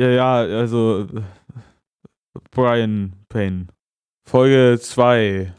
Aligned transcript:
Ja, 0.00 0.08
ja, 0.10 0.34
also 0.34 1.08
Brian 2.52 3.14
Payne. 3.28 3.66
Folge 4.28 4.78
2 4.80 5.52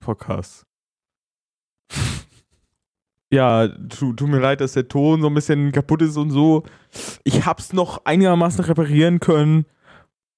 Podcast. 0.00 0.66
ja, 3.32 3.68
tu, 3.68 4.12
tut 4.12 4.28
mir 4.28 4.40
leid, 4.40 4.60
dass 4.60 4.72
der 4.72 4.88
Ton 4.88 5.20
so 5.20 5.28
ein 5.28 5.34
bisschen 5.34 5.70
kaputt 5.70 6.02
ist 6.02 6.16
und 6.16 6.30
so. 6.30 6.64
Ich 7.24 7.46
hab's 7.46 7.72
noch 7.72 8.04
einigermaßen 8.04 8.64
reparieren 8.64 9.20
können. 9.20 9.66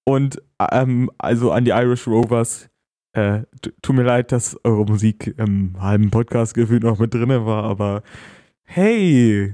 Und 0.05 0.43
ähm, 0.59 1.11
also 1.19 1.53
an 1.53 1.65
die 1.65 1.71
Irish 1.71 2.07
Rovers. 2.07 2.69
Äh, 3.15 3.43
tut 3.83 3.97
mir 3.97 4.05
leid, 4.05 4.33
dass 4.33 4.59
eure 4.65 4.85
Musik 4.85 5.35
im 5.37 5.81
halben 5.81 6.11
Podcast 6.11 6.55
gefühlt 6.55 6.83
noch 6.83 6.99
mit 6.99 7.13
drinne 7.13 7.45
war, 7.45 7.65
aber 7.65 8.03
hey, 8.65 9.53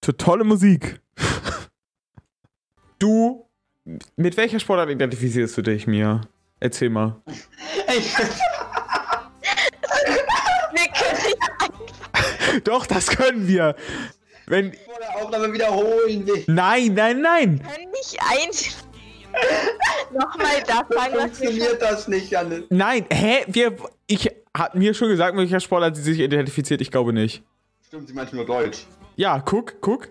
tolle 0.00 0.44
Musik. 0.44 1.00
Du, 2.98 3.46
mit 4.16 4.36
welcher 4.36 4.58
Sportart 4.60 4.90
identifizierst 4.90 5.56
du 5.58 5.62
dich, 5.62 5.86
Mia? 5.86 6.22
Erzähl 6.60 6.90
mal. 6.90 7.20
wir 7.26 7.34
können 10.92 11.22
nicht 11.22 12.64
Doch, 12.66 12.86
das 12.86 13.08
können 13.08 13.46
wir. 13.46 13.76
Wenn. 14.46 14.72
vor 14.72 14.94
der 15.00 15.16
Aufnahme 15.16 15.52
wiederholen 15.52 16.26
will. 16.26 16.44
Nein, 16.46 16.94
nein, 16.94 17.20
nein. 17.20 17.58
können 17.60 17.90
nicht 17.90 18.18
ein. 18.20 18.50
Nochmal 20.18 20.62
das 20.66 20.76
sagen, 20.88 21.12
wir. 21.14 21.20
Funktioniert 21.20 21.82
das 21.82 22.08
nicht, 22.08 22.30
Janne? 22.30 22.64
Nein, 22.70 23.04
hä? 23.12 23.44
Wir. 23.48 23.76
Ich 24.06 24.30
hab 24.56 24.74
mir 24.74 24.94
schon 24.94 25.08
gesagt, 25.08 25.34
mit 25.34 25.42
welcher 25.42 25.60
Sportart 25.60 25.96
sie 25.96 26.02
sich 26.02 26.20
identifiziert. 26.20 26.80
Ich 26.80 26.90
glaube 26.90 27.12
nicht. 27.12 27.42
Stimmt, 27.86 28.08
sie 28.08 28.14
meint 28.14 28.32
nur 28.32 28.46
Deutsch. 28.46 28.86
Ja, 29.16 29.40
guck, 29.40 29.80
guck. 29.80 30.08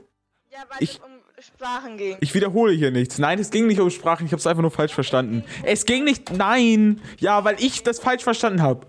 Ja, 0.52 0.60
weil 0.70 0.78
Ich- 0.82 1.02
um 1.02 1.10
Sprachen 1.40 1.98
ging. 1.98 2.18
Ich 2.22 2.34
wiederhole 2.34 2.72
hier 2.74 2.92
nichts. 2.92 3.18
Nein, 3.18 3.40
es 3.40 3.50
ging 3.52 3.68
nicht 3.68 3.80
um 3.80 3.90
Sprachen. 3.90 4.26
Ich 4.26 4.32
habe 4.32 4.40
es 4.40 4.48
einfach 4.48 4.62
nur 4.62 4.72
falsch 4.72 4.94
verstanden. 4.94 5.44
Es 5.64 5.86
ging 5.86 6.04
nicht. 6.06 6.32
Nein. 6.32 7.02
Ja, 7.20 7.44
weil 7.44 7.56
ich 7.60 7.84
das 7.84 8.00
falsch 8.00 8.24
verstanden 8.24 8.62
habe. 8.62 8.88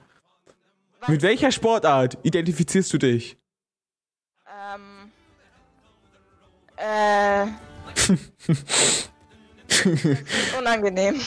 Mit 1.09 1.23
welcher 1.23 1.53
Sportart 1.53 2.19
identifizierst 2.23 2.93
du 2.93 2.99
dich? 2.99 3.37
Ähm. 4.47 5.11
Äh. 6.77 7.47
unangenehm. 10.59 11.21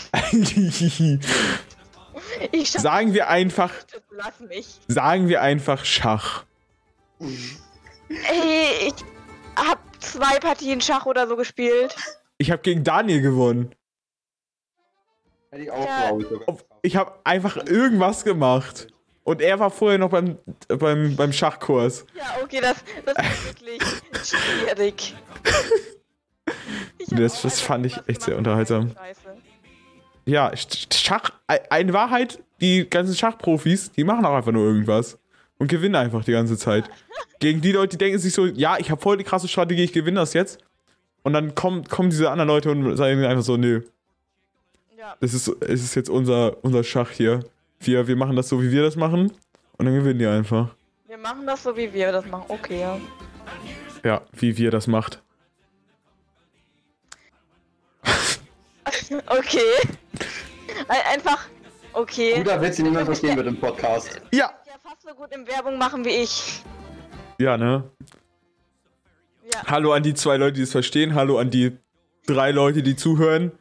Sagen 2.66 3.14
wir 3.14 3.30
einfach, 3.30 3.72
lass 4.11 4.39
mich. 4.39 4.67
sagen 4.88 5.28
wir 5.28 5.42
einfach 5.42 5.86
Schach. 5.86 6.45
Ey, 7.20 8.88
ich 8.88 8.94
hab 9.56 9.89
zwei 10.00 10.39
Partien 10.39 10.81
Schach 10.81 11.05
oder 11.05 11.28
so 11.28 11.36
gespielt. 11.36 11.95
Ich 12.38 12.52
habe 12.52 12.61
gegen 12.61 12.83
Daniel 12.83 13.22
gewonnen. 13.22 13.75
Hätte 15.52 15.64
ich 15.64 15.72
auch, 15.72 15.86
Ja. 15.86 16.08
glaube 16.11 16.23
ich. 16.47 16.66
Ich 16.83 16.95
habe 16.95 17.14
einfach 17.23 17.58
irgendwas 17.58 18.23
gemacht. 18.23 18.88
Und 19.23 19.42
er 19.42 19.59
war 19.59 19.70
vorher 19.70 19.97
noch 20.00 20.09
beim, 20.09 20.38
beim, 20.67 21.16
beim 21.16 21.33
Schachkurs. 21.33 22.05
Ja, 22.16 22.38
okay, 22.44 22.61
das, 22.61 22.77
das 23.05 23.16
ist 23.25 23.45
wirklich 23.45 23.81
schwierig. 24.23 25.16
Das- 27.11 27.42
das 27.42 27.61
fand 27.61 27.86
ich 27.86 27.97
echt 28.08 28.22
sehr 28.22 28.38
unterhaltsam. 28.38 28.92
Scheiße. 28.95 29.38
Ja, 30.25 30.50
Sch- 30.52 30.94
Schach, 30.95 31.31
eine 31.47 31.94
Wahrheit, 31.94 32.39
die 32.61 32.88
ganzen 32.89 33.16
Schachprofis, 33.16 33.92
die 33.92 34.03
machen 34.03 34.25
auch 34.25 34.36
einfach 34.36 34.52
nur 34.52 34.66
irgendwas. 34.66 35.17
Und 35.59 35.67
gewinnen 35.67 35.95
einfach 35.95 36.23
die 36.23 36.31
ganze 36.31 36.57
Zeit. 36.57 36.89
Gegen 37.39 37.61
die 37.61 37.71
Leute, 37.73 37.97
die 37.97 38.03
denken 38.03 38.17
sich 38.17 38.33
so, 38.33 38.45
ja, 38.45 38.77
ich 38.79 38.89
habe 38.91 38.99
voll 39.02 39.17
die 39.17 39.23
krasse 39.23 39.47
Strategie, 39.47 39.83
ich 39.83 39.93
gewinne 39.93 40.19
das 40.19 40.33
jetzt. 40.33 40.59
Und 41.21 41.33
dann 41.33 41.53
kommen, 41.53 41.83
kommen 41.83 42.09
diese 42.09 42.31
anderen 42.31 42.47
Leute 42.47 42.71
und 42.71 42.95
sagen 42.97 43.23
einfach 43.25 43.43
so, 43.43 43.57
nö, 43.57 43.81
Ja, 44.97 45.15
das 45.19 45.33
ist, 45.33 45.47
es 45.61 45.83
ist 45.83 45.95
jetzt 45.95 46.09
unser, 46.09 46.63
unser 46.63 46.83
Schach 46.83 47.11
hier. 47.11 47.41
Wir, 47.81 48.07
wir 48.07 48.15
machen 48.15 48.35
das 48.35 48.49
so, 48.49 48.61
wie 48.61 48.71
wir 48.71 48.81
das 48.83 48.95
machen. 48.95 49.31
Und 49.77 49.86
dann 49.86 49.93
gewinnen 49.93 50.17
die 50.19 50.25
einfach. 50.27 50.69
wir 51.08 51.17
machen 51.17 51.45
das 51.45 51.61
so, 51.64 51.75
wie 51.77 51.93
wir 51.93 52.11
das 52.11 52.25
machen. 52.25 52.45
Okay, 52.48 52.80
ja. 52.81 52.98
Ja, 54.03 54.21
wie 54.33 54.58
wir 54.58 54.71
das 54.71 54.87
macht. 54.87 55.21
Okay. 59.27 59.59
Ein- 60.87 61.02
Einfach, 61.14 61.48
okay. 61.93 62.36
Guter 62.37 62.61
Witz, 62.61 62.75
den 62.77 62.86
niemand 62.86 63.05
verstehen 63.05 63.36
wird 63.37 63.48
im 63.48 63.59
Podcast. 63.59 64.21
Ja. 64.31 64.52
Ja, 64.89 64.95
fast 64.95 65.08
so 65.08 65.14
gut 65.14 65.32
in 65.33 65.48
Werbung 65.48 65.77
machen 65.77 66.04
wie 66.05 66.10
ich. 66.10 66.64
Ja, 67.39 67.58
ne? 67.58 67.89
Ja. 69.54 69.64
Hallo 69.67 69.94
an 69.94 70.04
die 70.04 70.14
zwei 70.14 70.38
Leute, 70.38 70.54
die 70.54 70.61
es 70.64 70.72
verstehen. 70.72 71.16
Hallo 71.16 71.38
an 71.38 71.50
die 71.50 71.77
drei 72.26 72.52
Leute, 72.52 72.83
die 72.83 72.95
zuhören. 72.95 73.52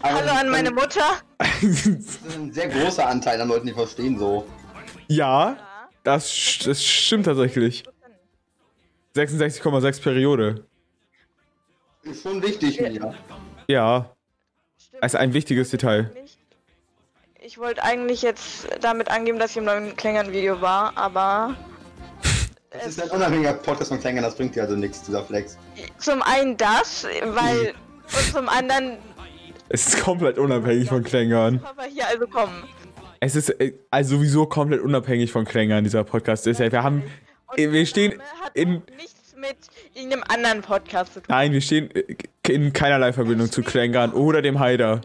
Aber 0.00 0.14
Hallo 0.14 0.32
an 0.32 0.50
meine 0.50 0.70
Mutter. 0.70 1.02
Das 1.38 1.84
ist 1.84 2.36
ein 2.36 2.52
sehr 2.52 2.68
großer 2.68 3.06
Anteil 3.06 3.40
an 3.40 3.48
Leuten, 3.48 3.66
die 3.66 3.72
verstehen 3.72 4.18
so. 4.18 4.46
ja, 5.08 5.56
das, 6.04 6.58
das 6.64 6.84
stimmt 6.84 7.26
tatsächlich. 7.26 7.84
66,6 9.16 10.02
Periode. 10.02 10.66
Ist 12.02 12.22
schon 12.22 12.42
wichtig, 12.42 12.80
Mia. 12.80 13.14
Ja, 13.68 14.10
also 15.00 15.18
ein 15.18 15.32
wichtiges 15.32 15.70
Detail. 15.70 16.12
Ich 17.46 17.58
wollte 17.58 17.84
eigentlich 17.84 18.22
jetzt 18.22 18.66
damit 18.80 19.08
angeben, 19.08 19.38
dass 19.38 19.52
ich 19.52 19.58
im 19.58 19.66
neuen 19.66 19.94
Klängern-Video 19.94 20.60
war, 20.60 20.92
aber 20.96 21.54
Das 22.70 22.88
ist 22.88 23.00
ein 23.00 23.08
unabhängiger 23.08 23.52
Podcast 23.52 23.90
von 23.90 24.00
Klängern, 24.00 24.24
das 24.24 24.34
bringt 24.34 24.56
dir 24.56 24.64
also 24.64 24.74
nichts, 24.74 25.04
dieser 25.04 25.22
Flex. 25.22 25.56
zum 25.96 26.22
einen 26.22 26.56
das, 26.56 27.06
weil 27.22 27.72
und 28.02 28.32
zum 28.32 28.48
anderen 28.48 28.98
Es 29.68 29.86
ist 29.86 30.00
komplett 30.02 30.38
unabhängig 30.38 30.88
von 30.88 31.04
Klängern. 31.04 31.60
Papa 31.60 31.84
hier 31.84 32.08
also 32.08 32.26
kommen. 32.26 32.64
Es 33.20 33.36
ist 33.36 33.50
äh, 33.60 33.74
also 33.92 34.16
sowieso 34.16 34.46
komplett 34.46 34.80
unabhängig 34.80 35.30
von 35.30 35.44
Klängern, 35.44 35.84
dieser 35.84 36.02
Podcast 36.02 36.48
ist 36.48 36.58
ja. 36.58 36.72
Wir 36.72 36.82
haben, 36.82 37.04
Und 37.46 37.58
wir 37.58 37.86
stehen 37.86 38.20
in, 38.54 38.82
nichts 38.96 39.36
mit 39.36 39.56
irgendeinem 39.94 40.24
anderen 40.26 40.62
Podcast 40.62 41.14
zu 41.14 41.20
tun. 41.20 41.26
nein, 41.28 41.52
wir 41.52 41.60
stehen 41.60 41.94
äh, 41.94 42.16
in 42.48 42.72
keinerlei 42.72 43.12
Verbindung 43.12 43.52
zu 43.52 43.62
Klängern 43.62 44.12
oder 44.14 44.42
dem 44.42 44.58
Haider. 44.58 45.00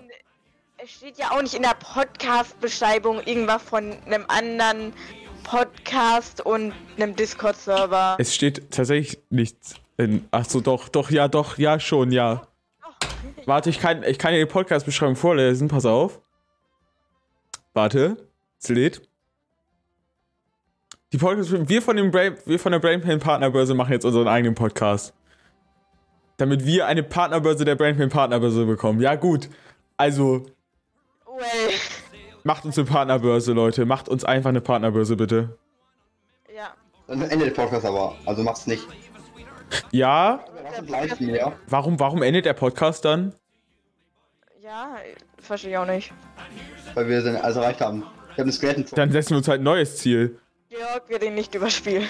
Es 0.83 0.89
steht 0.93 1.19
ja 1.19 1.29
auch 1.29 1.43
nicht 1.43 1.53
in 1.53 1.61
der 1.61 1.75
Podcast-Beschreibung 1.75 3.21
irgendwas 3.25 3.61
von 3.61 3.95
einem 4.07 4.25
anderen 4.27 4.93
Podcast 5.43 6.43
und 6.43 6.73
einem 6.97 7.15
Discord-Server. 7.15 8.15
Es 8.17 8.33
steht 8.33 8.71
tatsächlich 8.71 9.21
nichts 9.29 9.75
in, 9.97 10.27
ach 10.31 10.45
so, 10.45 10.59
doch, 10.59 10.89
doch, 10.89 11.11
ja, 11.11 11.27
doch, 11.27 11.59
ja, 11.59 11.79
schon, 11.79 12.11
ja. 12.11 12.47
Warte, 13.45 13.69
ich 13.69 13.79
kann, 13.79 14.01
ich 14.01 14.17
kann 14.17 14.33
dir 14.33 14.39
die 14.39 14.51
Podcast-Beschreibung 14.51 15.15
vorlesen, 15.15 15.67
pass 15.67 15.85
auf. 15.85 16.19
Warte, 17.75 18.17
es 18.59 18.69
lädt. 18.69 19.07
Die 21.13 21.19
Podcast, 21.19 21.51
wir 21.51 21.69
wir 21.69 21.81
von 22.59 22.71
der 22.71 22.79
Brainpain 22.79 23.19
Partnerbörse 23.19 23.75
machen 23.75 23.91
jetzt 23.91 24.05
unseren 24.05 24.27
eigenen 24.27 24.55
Podcast. 24.55 25.13
Damit 26.37 26.65
wir 26.65 26.87
eine 26.87 27.03
Partnerbörse 27.03 27.65
der 27.65 27.75
Brainpain 27.75 28.09
Partnerbörse 28.09 28.65
bekommen. 28.65 28.99
Ja, 28.99 29.13
gut. 29.13 29.47
Also, 29.95 30.47
Well, 31.41 31.73
macht 32.43 32.65
uns 32.65 32.77
eine 32.77 32.87
Partnerbörse, 32.87 33.53
Leute. 33.53 33.85
Macht 33.85 34.09
uns 34.09 34.23
einfach 34.23 34.49
eine 34.49 34.61
Partnerbörse, 34.61 35.15
bitte. 35.15 35.57
ja. 36.55 36.73
Dann 37.07 37.23
endet 37.23 37.57
der 37.57 37.63
Podcast 37.63 37.85
aber, 37.85 38.15
also 38.25 38.43
mach's 38.43 38.67
nicht. 38.67 38.87
Ja, 39.91 40.45
warum, 41.67 41.99
warum 41.99 42.21
endet 42.21 42.45
der 42.45 42.53
Podcast 42.53 43.03
dann? 43.03 43.33
Ja, 44.61 44.95
verstehe 45.39 45.71
ich 45.71 45.77
auch 45.77 45.85
nicht. 45.85 46.13
Weil 46.93 47.09
wir 47.09 47.21
dann 47.21 47.35
alles 47.37 47.57
erreicht 47.57 47.81
haben. 47.81 48.03
Ich 48.27 48.33
habe 48.33 48.43
einen 48.43 48.51
Skeleton. 48.53 48.85
Dann 48.95 49.11
setzen 49.11 49.31
wir 49.31 49.37
uns 49.37 49.47
halt 49.47 49.59
ein 49.61 49.63
neues 49.65 49.97
Ziel. 49.97 50.39
Georg 50.69 51.09
wird 51.09 51.23
ihn 51.23 51.35
nicht 51.35 51.53
überspielen. 51.53 52.07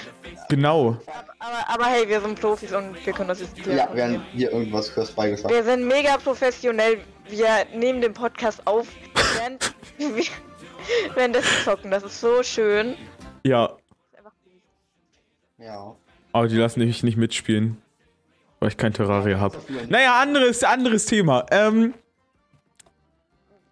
Genau. 0.50 0.98
Aber, 1.40 1.68
aber 1.68 1.86
hey, 1.86 2.08
wir 2.08 2.22
sind 2.22 2.40
Profis 2.40 2.72
und 2.72 3.04
wir 3.04 3.14
können 3.14 3.30
das 3.30 3.40
jetzt. 3.40 3.58
Ja, 3.66 3.90
wir 3.92 4.04
haben 4.04 4.24
hier 4.34 4.52
irgendwas 4.52 4.90
fürs 4.90 5.12
beigeschafft. 5.12 5.52
Wir 5.52 5.64
sind 5.64 5.88
mega 5.88 6.18
professionell. 6.18 7.00
Wir 7.28 7.48
nehmen 7.76 8.02
den 8.02 8.14
Podcast 8.14 8.62
auf, 8.68 8.88
während 11.16 11.36
das 11.36 11.64
zocken. 11.64 11.92
Das 11.92 12.04
ist 12.04 12.20
so 12.20 12.44
schön. 12.44 12.96
Ja, 13.44 13.76
Ja. 15.58 15.96
aber 16.32 16.48
die 16.48 16.58
lassen 16.58 16.80
mich 16.80 17.04
nicht 17.04 17.18
mitspielen. 17.18 17.82
Weil 18.60 18.70
ich 18.70 18.78
kein 18.78 18.94
Terraria 18.94 19.40
habe. 19.40 19.58
Naja, 19.90 20.20
anderes, 20.22 20.64
anderes 20.64 21.08
Thema. 21.08 21.46
Ähm. 21.50 21.96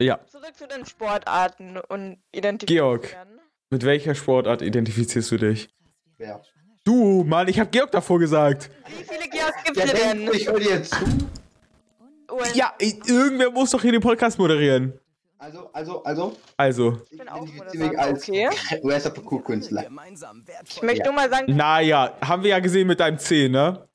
Ja, 0.02 0.20
Zurück 0.32 0.56
zu 0.56 0.68
den 0.68 0.86
Sportarten 0.86 1.78
und 1.78 2.18
Identifizieren. 2.32 3.02
Georg. 3.02 3.16
mit 3.70 3.84
welcher 3.86 4.16
Sportart 4.16 4.62
identifizierst 4.64 5.30
du 5.32 5.38
dich? 5.38 5.70
Wer? 6.18 6.42
Du, 6.86 7.24
Mann, 7.24 7.48
ich 7.50 7.60
habe 7.60 7.70
Georg 7.70 7.92
davor 7.92 8.18
gesagt. 8.18 8.72
Wie 8.88 9.04
viele 9.04 9.30
Georgs 9.30 9.64
gibt 9.64 9.78
Der 9.78 9.86
es 9.86 9.92
denkt, 9.94 10.28
denn? 10.30 10.34
ich 10.34 10.48
höre 10.48 10.60
dir 10.60 10.82
zu. 10.84 10.96
Und 11.06 12.56
Ja, 12.56 12.74
irgendwer 12.80 13.52
muss 13.52 13.70
doch 13.72 13.82
hier 13.82 13.92
den 13.92 14.02
Podcast 14.02 14.40
moderieren. 14.40 14.94
Also, 15.42 15.70
also, 15.72 16.04
also. 16.04 16.38
Also, 16.58 17.02
Ich 17.10 17.18
bin 17.18 17.30
auch 17.30 17.46
Moderator, 17.48 17.98
als 18.00 18.28
okay. 18.28 18.50
US-Parkour-Künstler. 18.84 19.86
ich 20.70 20.82
möchte 20.82 21.00
Ja. 21.00 21.06
nur 21.06 21.14
mal 21.14 21.30
sagen, 21.30 21.56
naja, 21.56 22.18
haben 22.22 22.44
wir 22.44 22.50
ja 22.50 22.60
gesehen 22.60 22.88
mit 22.88 23.00
deinem 23.00 23.18
C, 23.18 23.48
ne? 23.48 23.88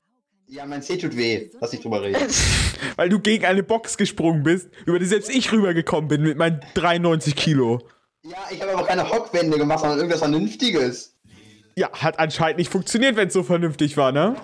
Ja, 0.47 0.65
mein 0.65 0.81
C 0.81 0.97
tut 0.97 1.15
weh. 1.15 1.49
Lass 1.61 1.71
nicht 1.71 1.83
drüber 1.83 2.01
reden. 2.01 2.19
Weil 2.95 3.09
du 3.09 3.19
gegen 3.19 3.45
eine 3.45 3.61
Box 3.61 3.95
gesprungen 3.97 4.41
bist, 4.43 4.69
über 4.85 4.97
die 4.97 5.05
selbst 5.05 5.29
ich 5.29 5.51
rübergekommen 5.51 6.07
bin 6.07 6.23
mit 6.23 6.37
meinen 6.37 6.61
93 6.73 7.35
Kilo. 7.35 7.79
Ja, 8.23 8.37
ich 8.51 8.59
habe 8.61 8.73
aber 8.73 8.85
keine 8.87 9.07
Hockwände 9.07 9.57
gemacht, 9.57 9.79
sondern 9.81 9.99
irgendwas 9.99 10.19
Vernünftiges. 10.19 11.15
Ja, 11.75 11.91
hat 11.91 12.17
anscheinend 12.19 12.57
nicht 12.57 12.71
funktioniert, 12.71 13.17
wenn 13.17 13.27
es 13.27 13.33
so 13.33 13.43
vernünftig 13.43 13.97
war, 13.97 14.11
ne? 14.11 14.35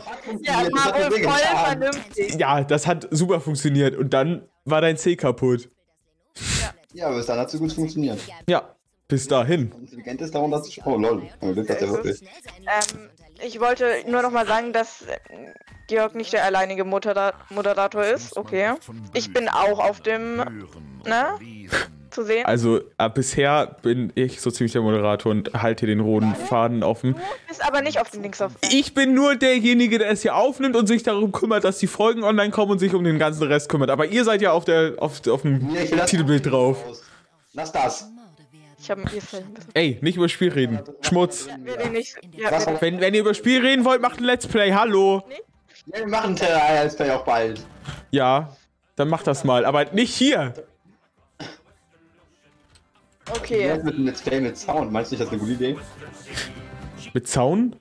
Ja, 0.42 0.64
Das 0.64 0.86
war 0.86 1.12
wohl 1.12 1.24
voll 1.24 1.40
vernünftig. 1.66 2.36
Ja, 2.40 2.64
das 2.64 2.86
hat 2.86 3.08
super 3.10 3.40
funktioniert. 3.42 3.96
Und 3.96 4.14
dann 4.14 4.48
war 4.66 4.82
dein 4.82 4.98
C 4.98 5.16
kaputt. 5.16 5.70
Ja, 6.94 7.08
aber 7.08 7.18
bis 7.18 7.26
dann 7.26 7.40
hat 7.40 7.54
es 7.54 7.60
gut 7.60 7.72
funktioniert. 7.74 8.20
Ja, 8.48 8.76
bis 9.08 9.28
dahin. 9.28 9.72
Intelligent 9.72 10.22
ist 10.22 10.36
darum, 10.36 10.52
dass 10.52 10.68
ich. 10.68 10.86
Oh 10.86 10.98
lol. 10.98 11.24
Glück 11.40 11.70
hat 11.70 11.82
der 11.82 11.90
wirklich. 11.90 12.22
Ähm, 12.22 13.10
ich 13.44 13.60
wollte 13.60 14.04
nur 14.08 14.22
noch 14.22 14.32
mal 14.32 14.46
sagen, 14.46 14.72
dass 14.72 15.04
Georg 15.88 16.16
nicht 16.16 16.32
der 16.32 16.46
alleinige 16.46 16.86
Modera 16.86 17.34
Moderator 17.50 18.04
ist. 18.04 18.38
Okay. 18.38 18.76
Ich 19.14 19.34
bin 19.34 19.50
auch 19.50 19.80
auf 19.80 20.00
dem, 20.02 20.38
ne, 21.06 21.38
zu 22.12 22.24
sehen. 22.24 22.46
Also, 22.46 22.82
äh, 22.98 23.10
bisher 23.10 23.76
bin 23.82 24.12
ich 24.16 24.42
so 24.42 24.52
ziemlich 24.52 24.74
der 24.74 24.82
Moderator 24.82 25.32
und 25.32 25.52
halte 25.54 25.86
den 25.86 26.00
roten 26.00 26.36
Faden 26.36 26.84
offen. 26.84 27.14
Du 27.14 27.20
bist 27.48 27.66
aber 27.66 27.82
nicht 27.82 28.00
auf 28.00 28.10
dem 28.12 28.22
Links 28.22 28.42
auf. 28.42 28.52
Ich 28.72 28.94
bin 28.94 29.14
nur 29.14 29.36
derjenige, 29.36 29.98
der 29.98 30.10
es 30.12 30.22
hier 30.22 30.36
aufnimmt 30.36 30.76
und 30.76 30.88
sich 30.88 31.04
darum 31.04 31.32
kümmert, 31.32 31.64
dass 31.64 31.80
die 31.80 31.88
Folgen 31.88 32.24
online 32.24 32.52
kommen 32.52 32.72
und 32.72 32.80
sich 32.80 32.94
um 32.94 33.04
den 33.04 33.18
ganzen 33.20 33.44
Rest 33.44 33.70
kümmert. 33.70 33.90
Aber 33.90 34.06
ihr 34.06 34.24
seid 34.24 34.42
ja 34.42 34.52
auf, 34.52 34.66
der, 34.66 34.94
auf, 34.98 35.26
auf 35.28 35.42
dem 35.42 35.70
Ja, 35.74 35.84
das- 35.98 36.10
Titelbild 36.12 36.46
drauf. 36.52 36.78
Lass 37.54 37.72
das. 37.72 38.08
Ich 38.80 38.90
habe 38.90 39.02
ein 39.02 39.12
bisschen. 39.14 39.44
Ey, 39.76 40.00
nicht 40.02 40.18
über 40.18 40.28
Spiel 40.28 40.50
reden. 40.52 40.80
Schmutz. 41.02 41.48
Den 41.48 41.92
nicht. 41.92 42.16
Ja, 42.36 42.50
den- 42.58 42.82
Wenn, 42.82 43.00
wenn 43.00 43.14
ihr 43.14 43.20
über 43.22 43.34
Spiel 43.36 43.62
reden 43.62 43.86
wollt, 43.86 44.02
macht 44.02 44.20
ein 44.20 44.24
Let's 44.24 44.48
Play. 44.48 44.74
Hallo. 44.74 45.22
Ja, 45.86 46.00
wir 46.00 46.08
machen 46.08 46.36
Terra 46.36 46.82
Let's 46.82 46.96
Play 46.96 47.12
auch 47.12 47.24
bald. 47.24 47.62
Ja, 48.10 48.56
dann 48.96 49.08
macht 49.08 49.28
das 49.28 49.44
mal. 49.44 49.66
Aber 49.66 49.86
nicht 49.94 50.14
hier. 50.16 50.54
Ja, 53.28 53.36
okay. 53.36 53.80
mit 53.84 53.96
einem 53.96 54.06
Let's 54.06 54.22
Play 54.22 54.42
mit 54.42 54.58
Sound. 54.58 54.92
Meinst 54.92 55.12
du 55.12 55.16
nicht, 55.16 55.22
das 55.22 55.28
ist 55.28 55.34
eine 55.34 55.40
gute 55.42 55.54
Idee? 55.54 55.78
Mit 57.14 57.28
Zaun? 57.28 57.76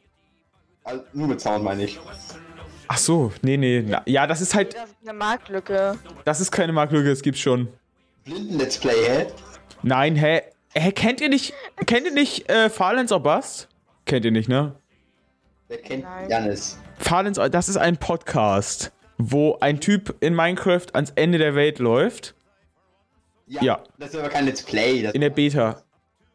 Also, 0.84 1.02
nur 1.12 1.28
mit 1.28 1.40
Sound 1.40 1.64
meine 1.64 1.84
ich. 1.84 1.98
Ach 2.88 2.98
so, 2.98 3.32
nee, 3.42 3.56
nee. 3.56 3.84
Na, 3.86 4.02
ja, 4.06 4.26
das 4.26 4.40
ist 4.40 4.54
halt, 4.54 4.74
Das 4.74 4.90
ist 4.90 4.96
eine 5.02 5.16
Marktlücke. 5.16 5.98
das 6.24 6.40
ist 6.40 6.50
keine 6.50 6.72
Marktlücke, 6.72 7.08
das 7.08 7.22
gibt's 7.22 7.40
schon. 7.40 7.68
Blinden 8.24 8.58
Let's 8.58 8.78
Play, 8.78 8.94
hä? 9.06 9.26
Nein, 9.82 10.16
hä? 10.16 10.42
Hä, 10.74 10.92
kennt 10.92 11.20
ihr 11.20 11.28
nicht, 11.28 11.52
kennt 11.86 12.06
ihr 12.06 12.12
nicht 12.12 12.48
äh, 12.50 12.68
Fahrlands 12.70 13.12
or 13.12 13.20
Bust? 13.22 13.68
Kennt 14.04 14.24
ihr 14.24 14.30
nicht, 14.30 14.48
ne? 14.48 14.74
Wer 15.68 15.78
kennt 15.78 16.02
Nein. 16.04 16.28
Janis? 16.28 16.78
Fahrlands, 16.98 17.40
das 17.50 17.68
ist 17.68 17.76
ein 17.76 17.96
Podcast, 17.96 18.92
wo 19.18 19.56
ein 19.60 19.80
Typ 19.80 20.14
in 20.20 20.34
Minecraft 20.34 20.86
ans 20.92 21.10
Ende 21.14 21.38
der 21.38 21.54
Welt 21.54 21.78
läuft. 21.78 22.34
Ja. 23.60 23.82
Das 23.98 24.10
ist 24.10 24.16
aber 24.16 24.28
kein 24.28 24.46
Let's 24.46 24.62
Play. 24.62 25.02
Das 25.02 25.12
In 25.14 25.20
der 25.20 25.30
Beta. 25.30 25.82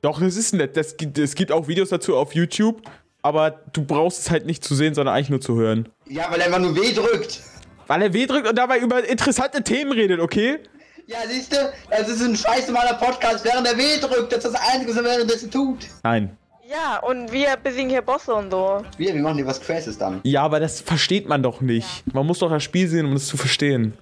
Doch, 0.01 0.19
das 0.19 0.35
ist 0.35 0.53
nett. 0.53 0.75
Das, 0.77 0.97
gibt- 0.97 1.17
es 1.17 1.33
gibt 1.35 1.51
auch 1.51 1.67
Videos 1.67 1.89
dazu 1.89 2.15
auf 2.17 2.35
YouTube, 2.35 2.81
aber 3.21 3.51
du 3.73 3.83
brauchst 3.83 4.19
es 4.19 4.29
halt 4.31 4.45
nicht 4.45 4.63
zu 4.63 4.75
sehen, 4.75 4.93
sondern 4.93 5.15
eigentlich 5.15 5.29
nur 5.29 5.41
zu 5.41 5.55
hören. 5.55 5.89
ja, 6.07 6.29
weil 6.29 6.39
er 6.41 6.47
einfach 6.47 6.59
nur 6.59 6.75
W 6.75 6.93
drückt. 6.93 7.41
Weil 7.87 8.01
er 8.01 8.13
W 8.13 8.25
drückt 8.25 8.47
und 8.47 8.57
dabei 8.57 8.79
über 8.79 9.07
interessante 9.07 9.63
Themen 9.63 9.91
redet, 9.91 10.19
okay? 10.19 10.59
Ja, 11.07 11.17
siehst 11.27 11.53
du, 11.53 11.57
das 11.91 12.09
ist 12.09 12.21
ein 12.21 12.35
scheiß 12.35 12.67
normaler 12.67 12.95
Podcast, 12.95 13.45
während 13.45 13.67
er 13.67 13.77
W 13.77 13.99
drückt. 13.99 14.31
Das 14.33 14.43
ist 14.43 14.53
das 14.53 14.61
Einzige, 14.73 14.91
was 14.91 14.97
er 14.97 15.03
währenddessen 15.03 15.51
tut. 15.51 15.85
Nein. 16.03 16.35
Ja, 16.67 16.97
und 16.99 17.31
wir 17.31 17.55
besiegen 17.63 17.89
hier 17.91 18.01
Bosse 18.01 18.33
und 18.33 18.49
so. 18.49 18.81
Wir, 18.97 19.13
wir 19.13 19.21
machen 19.21 19.37
dir 19.37 19.45
was 19.45 19.61
Crashes 19.61 19.99
dann. 19.99 20.19
Ja, 20.23 20.41
aber 20.41 20.59
das 20.59 20.81
versteht 20.81 21.27
man 21.29 21.43
doch 21.43 21.61
nicht. 21.61 22.03
Man 22.11 22.25
muss 22.25 22.39
doch 22.39 22.49
das 22.49 22.63
Spiel 22.63 22.87
sehen, 22.87 23.05
um 23.05 23.13
es 23.13 23.27
zu 23.27 23.37
verstehen. 23.37 23.93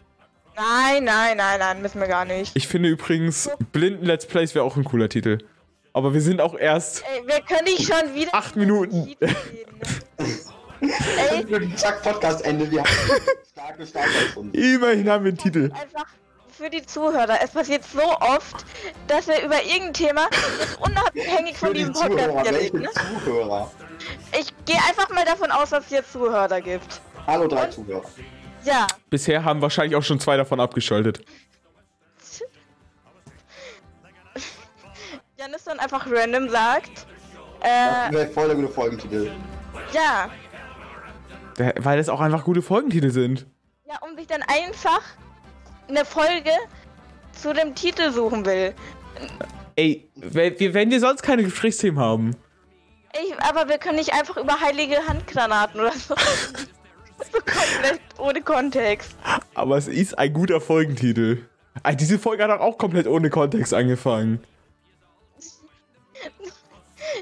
Nein, 0.56 1.04
nein, 1.04 1.38
nein, 1.38 1.60
nein, 1.60 1.82
müssen 1.82 2.00
wir 2.00 2.08
gar 2.08 2.26
nicht. 2.26 2.52
Ich 2.56 2.68
finde 2.68 2.90
übrigens, 2.90 3.50
Blinden 3.72 4.06
Let's 4.06 4.26
Plays 4.26 4.54
wäre 4.56 4.64
auch 4.66 4.76
ein 4.76 4.84
cooler 4.84 5.10
Titel. 5.10 5.40
Aber 5.94 6.14
wir 6.14 6.22
sind 6.22 6.42
auch 6.42 6.56
erst 6.56 7.04
Ey, 7.16 7.28
wir 7.28 7.42
können 7.42 7.66
nicht 7.66 7.84
schon 7.88 8.14
wieder. 8.16 8.34
acht 8.34 8.56
Minuten. 8.56 9.06
Titel 9.08 9.26
reden. 9.26 9.82
Ey, 10.82 11.44
Für 11.48 11.60
den 11.60 11.78
Zack 11.78 12.02
Podcast 12.04 12.44
Ende. 12.46 12.70
Wir 12.70 12.82
haben 12.84 12.90
starke 13.88 14.10
gefunden. 14.26 14.54
Immerhin 14.58 15.10
haben 15.10 15.24
wir 15.24 15.30
einen 15.30 15.38
Titel. 15.38 15.72
einfach 15.74 16.06
für 16.52 16.70
die 16.70 16.86
Zuhörer. 16.86 17.40
Es 17.44 17.52
passiert 17.52 17.84
so 17.84 18.02
oft, 18.20 18.66
dass 19.08 19.28
wir 19.28 19.42
über 19.44 19.64
irgendein 19.64 19.94
Thema 19.94 20.28
unabhängig 20.80 21.58
von 21.58 21.70
die 21.74 21.80
diesem 21.80 21.96
Zuhörer. 21.96 22.28
Podcast 22.34 22.52
Welche 22.52 22.66
reden. 22.66 22.82
Ne? 22.82 22.90
Zuhörer? 23.24 23.72
Ich 24.40 24.48
gehe 24.66 24.78
einfach 24.78 25.10
mal 25.10 25.26
davon 25.26 25.52
aus, 25.52 25.70
dass 25.72 25.84
es 25.86 25.90
hier 25.90 26.04
Zuhörer 26.08 26.62
gibt. 26.62 27.02
Hallo, 27.26 27.48
drei 27.48 27.68
Zuhörer. 27.68 28.04
Ja. 28.64 28.88
Bisher 29.10 29.44
haben 29.44 29.62
wahrscheinlich 29.62 29.96
auch 29.96 30.04
schon 30.04 30.20
zwei 30.20 30.38
davon 30.38 30.60
abgeschaltet. 30.60 31.24
Janis 35.38 35.64
dann 35.66 35.80
einfach 35.80 36.06
random 36.10 36.50
sagt. 36.50 37.06
Äh, 37.62 37.68
Das 38.06 38.12
wäre 38.14 38.28
voll 38.28 38.48
der 38.48 38.56
gute 38.56 38.70
Folgentitel. 38.70 39.32
ja. 39.94 40.30
Weil 41.78 41.98
das 41.98 42.10
auch 42.10 42.20
einfach 42.20 42.44
gute 42.46 42.64
Folgentitel 42.64 43.12
sind. 43.12 43.46
Ja, 43.86 44.00
um 44.02 44.18
sich 44.18 44.26
dann 44.26 44.42
einfach 44.42 45.02
eine 45.88 46.04
Folge 46.04 46.50
zu 47.32 47.54
dem 47.54 47.76
Titel 47.76 48.12
suchen 48.12 48.44
will. 48.46 48.74
Ey, 49.76 50.10
wenn 50.16 50.60
wir, 50.60 50.74
wenn 50.74 50.90
wir 50.90 51.00
sonst 51.00 51.22
keine 51.22 51.44
Gesprächsthemen 51.44 52.00
haben. 52.00 52.36
Ich, 53.14 53.40
aber 53.44 53.70
wir 53.70 53.78
können 53.78 53.98
nicht 53.98 54.14
einfach 54.14 54.38
über 54.38 54.60
heilige 54.60 54.98
Handgranaten 55.08 55.80
oder 55.80 55.92
so. 55.92 56.16
so 57.34 57.40
komplett 57.40 58.02
ohne 58.18 58.42
Kontext. 58.42 59.16
Aber 59.56 59.78
es 59.78 59.88
ist 59.88 60.18
ein 60.18 60.32
guter 60.34 60.62
Folgentitel. 60.62 61.40
Diese 61.96 62.20
Folge 62.20 62.44
hat 62.44 62.52
doch 62.52 62.60
auch 62.60 62.78
komplett 62.78 63.08
ohne 63.08 63.30
Kontext 63.30 63.74
angefangen. 63.74 64.44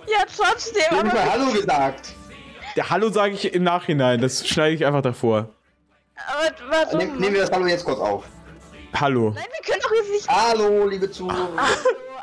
Ja, 0.08 0.20
trotzdem, 0.36 0.82
Ich 0.82 0.92
hab 0.92 1.04
nicht 1.04 1.14
mal 1.14 1.22
aber, 1.22 1.32
Hallo 1.34 1.52
gesagt. 1.52 2.14
Der 2.76 2.90
Hallo 2.90 3.10
sage 3.10 3.34
ich 3.34 3.54
im 3.54 3.64
Nachhinein, 3.64 4.22
das 4.22 4.48
schneide 4.48 4.76
ich 4.76 4.86
einfach 4.86 5.02
davor. 5.02 5.50
aber 6.16 6.56
warum? 6.70 6.98
Nehm, 7.00 7.18
nehmen 7.18 7.34
wir 7.34 7.42
das 7.42 7.52
Hallo 7.52 7.66
jetzt 7.68 7.84
kurz 7.86 8.00
auf. 8.00 8.26
Hallo. 8.94 9.32
Nein, 9.32 9.46
wir 9.52 9.70
können 9.70 9.82
doch 9.82 9.92
jetzt 9.94 10.12
nicht. 10.12 10.28
Hallo, 10.30 10.88
liebe 10.88 11.10
Zuhörer. 11.10 11.50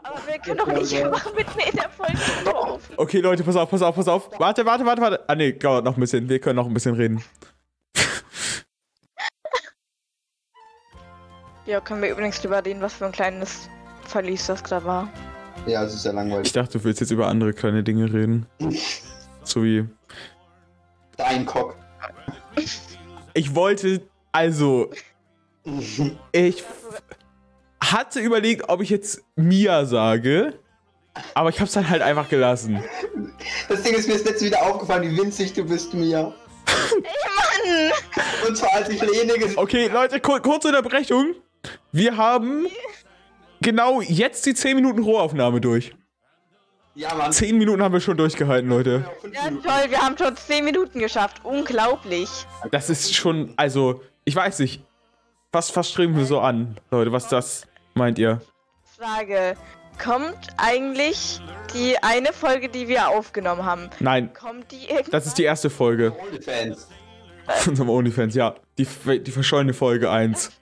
Aber 0.02 0.20
wir 0.26 0.38
können 0.38 0.58
doch 0.58 0.66
nicht 0.66 0.94
einfach 1.04 1.34
mit 1.34 1.56
mir 1.56 1.66
in 1.66 1.76
der 1.76 1.90
Folge 1.90 2.18
drauf. 2.44 2.80
Okay, 2.96 3.20
Leute, 3.20 3.42
pass 3.42 3.56
auf, 3.56 3.70
pass 3.70 3.82
auf, 3.82 3.94
pass 3.94 4.08
auf. 4.08 4.30
Warte, 4.38 4.64
warte, 4.64 4.84
warte, 4.86 5.02
warte. 5.02 5.24
Ah, 5.28 5.34
nee, 5.34 5.52
dauert 5.52 5.84
noch 5.84 5.96
ein 5.96 6.00
bisschen. 6.00 6.28
Wir 6.28 6.38
können 6.38 6.56
noch 6.56 6.66
ein 6.66 6.74
bisschen 6.74 6.94
reden. 6.94 7.22
Ja, 11.68 11.82
können 11.82 12.00
wir 12.00 12.08
übrigens 12.08 12.40
drüber 12.40 12.64
reden, 12.64 12.80
was 12.80 12.94
für 12.94 13.04
ein 13.04 13.12
kleines 13.12 13.68
Verlies 14.06 14.46
das 14.46 14.62
da 14.62 14.82
war. 14.84 15.12
Ja, 15.66 15.84
es 15.84 15.92
ist 15.92 16.02
ja 16.06 16.12
Ich 16.12 16.16
langweilig. 16.16 16.52
dachte, 16.54 16.78
du 16.78 16.84
willst 16.84 17.00
jetzt 17.02 17.10
über 17.10 17.26
andere 17.26 17.52
kleine 17.52 17.82
Dinge 17.84 18.10
reden. 18.12 18.46
So 19.44 19.62
wie. 19.64 19.86
Dein 21.16 21.46
Cock. 21.46 21.74
Ich 23.32 23.54
wollte. 23.54 24.02
Also. 24.30 24.90
Ich 26.32 26.62
hatte 27.82 28.20
überlegt, 28.20 28.68
ob 28.68 28.82
ich 28.82 28.90
jetzt 28.90 29.22
Mia 29.34 29.86
sage. 29.86 30.58
Aber 31.32 31.48
ich 31.48 31.58
hab's 31.62 31.72
dann 31.72 31.88
halt 31.88 32.02
einfach 32.02 32.28
gelassen. 32.28 32.84
Das 33.70 33.82
Ding 33.82 33.94
ist 33.94 34.06
mir 34.06 34.14
das 34.14 34.24
letzte 34.24 34.44
wieder 34.44 34.60
aufgefallen, 34.62 35.10
wie 35.10 35.16
winzig 35.16 35.54
du 35.54 35.64
bist, 35.64 35.94
Mia. 35.94 36.24
Mann! 36.24 37.92
Und 38.46 38.54
zwar 38.54 38.74
als 38.74 38.90
ich 38.90 39.00
Lene 39.00 39.32
gesagt 39.38 39.56
Okay, 39.56 39.88
Leute, 39.88 40.20
kur 40.20 40.40
kurze 40.40 40.68
Unterbrechung. 40.68 41.34
Wir 41.92 42.16
haben 42.16 42.66
genau 43.60 44.00
jetzt 44.00 44.46
die 44.46 44.54
10 44.54 44.76
Minuten 44.76 45.02
Rohaufnahme 45.02 45.60
durch. 45.60 45.92
Ja, 46.94 47.14
Mann. 47.14 47.32
10 47.32 47.56
Minuten 47.56 47.80
haben 47.82 47.92
wir 47.92 48.00
schon 48.00 48.16
durchgehalten, 48.16 48.68
Leute. 48.68 49.04
Ja, 49.32 49.42
toll, 49.50 49.90
wir 49.90 49.98
haben 49.98 50.18
schon 50.18 50.36
10 50.36 50.64
Minuten 50.64 50.98
geschafft. 50.98 51.44
Unglaublich. 51.44 52.28
Das 52.72 52.90
ist 52.90 53.14
schon, 53.14 53.52
also, 53.56 54.02
ich 54.24 54.34
weiß 54.34 54.58
nicht. 54.58 54.82
Was, 55.52 55.74
was 55.74 55.88
streben 55.88 56.14
wir 56.16 56.26
so 56.26 56.40
an, 56.40 56.76
Leute? 56.90 57.10
Was 57.12 57.28
das 57.28 57.66
meint 57.94 58.18
ihr? 58.18 58.42
Frage. 58.98 59.56
Kommt 60.02 60.48
eigentlich 60.58 61.40
die 61.74 61.96
eine 62.02 62.32
Folge, 62.32 62.68
die 62.68 62.86
wir 62.86 63.08
aufgenommen 63.08 63.64
haben, 63.64 63.88
Nein, 63.98 64.32
kommt 64.32 64.70
die 64.70 64.84
irgendwann? 64.84 65.10
das 65.10 65.26
ist 65.26 65.38
die 65.38 65.42
erste 65.44 65.70
Folge 65.70 66.12
OnlyFans. 66.20 66.88
von 67.46 67.70
unserem 67.70 67.88
OnlyFans, 67.90 68.34
ja. 68.34 68.54
Die, 68.76 68.86
die 69.18 69.30
verschollene 69.32 69.72
Folge 69.72 70.10
1. 70.10 70.52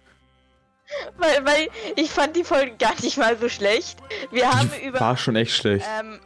Weil, 1.19 1.45
weil 1.45 1.69
ich 1.97 2.11
fand 2.11 2.37
die 2.37 2.45
Folge 2.45 2.73
gar 2.79 2.95
nicht 3.03 3.17
mal 3.19 3.37
so 3.37 3.49
schlecht. 3.49 3.99
Wir 4.31 4.51
haben 4.51 4.71
Die 4.81 4.87
über... 4.87 5.01
war 5.01 5.17
schon 5.17 5.35
echt 5.37 5.53
schlecht. 5.53 5.85
Ähm, 6.01 6.21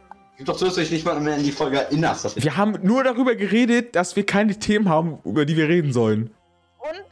doch 0.45 0.55
zu, 0.55 0.65
dass 0.65 0.75
du 0.75 0.81
dich 0.81 0.91
nicht 0.91 1.05
mal 1.05 1.19
mehr 1.19 1.35
an 1.35 1.43
die 1.43 1.51
Folge 1.51 1.77
erinnerst. 1.81 2.25
Dass 2.25 2.35
wir 2.35 2.57
haben 2.57 2.77
nur 2.81 3.03
darüber 3.03 3.35
geredet, 3.35 3.95
dass 3.95 4.15
wir 4.15 4.25
keine 4.25 4.57
Themen 4.57 4.87
haben, 4.89 5.19
über 5.23 5.45
die 5.45 5.55
wir 5.57 5.67
reden 5.67 5.93
sollen. 5.93 6.33
und... 6.79 7.03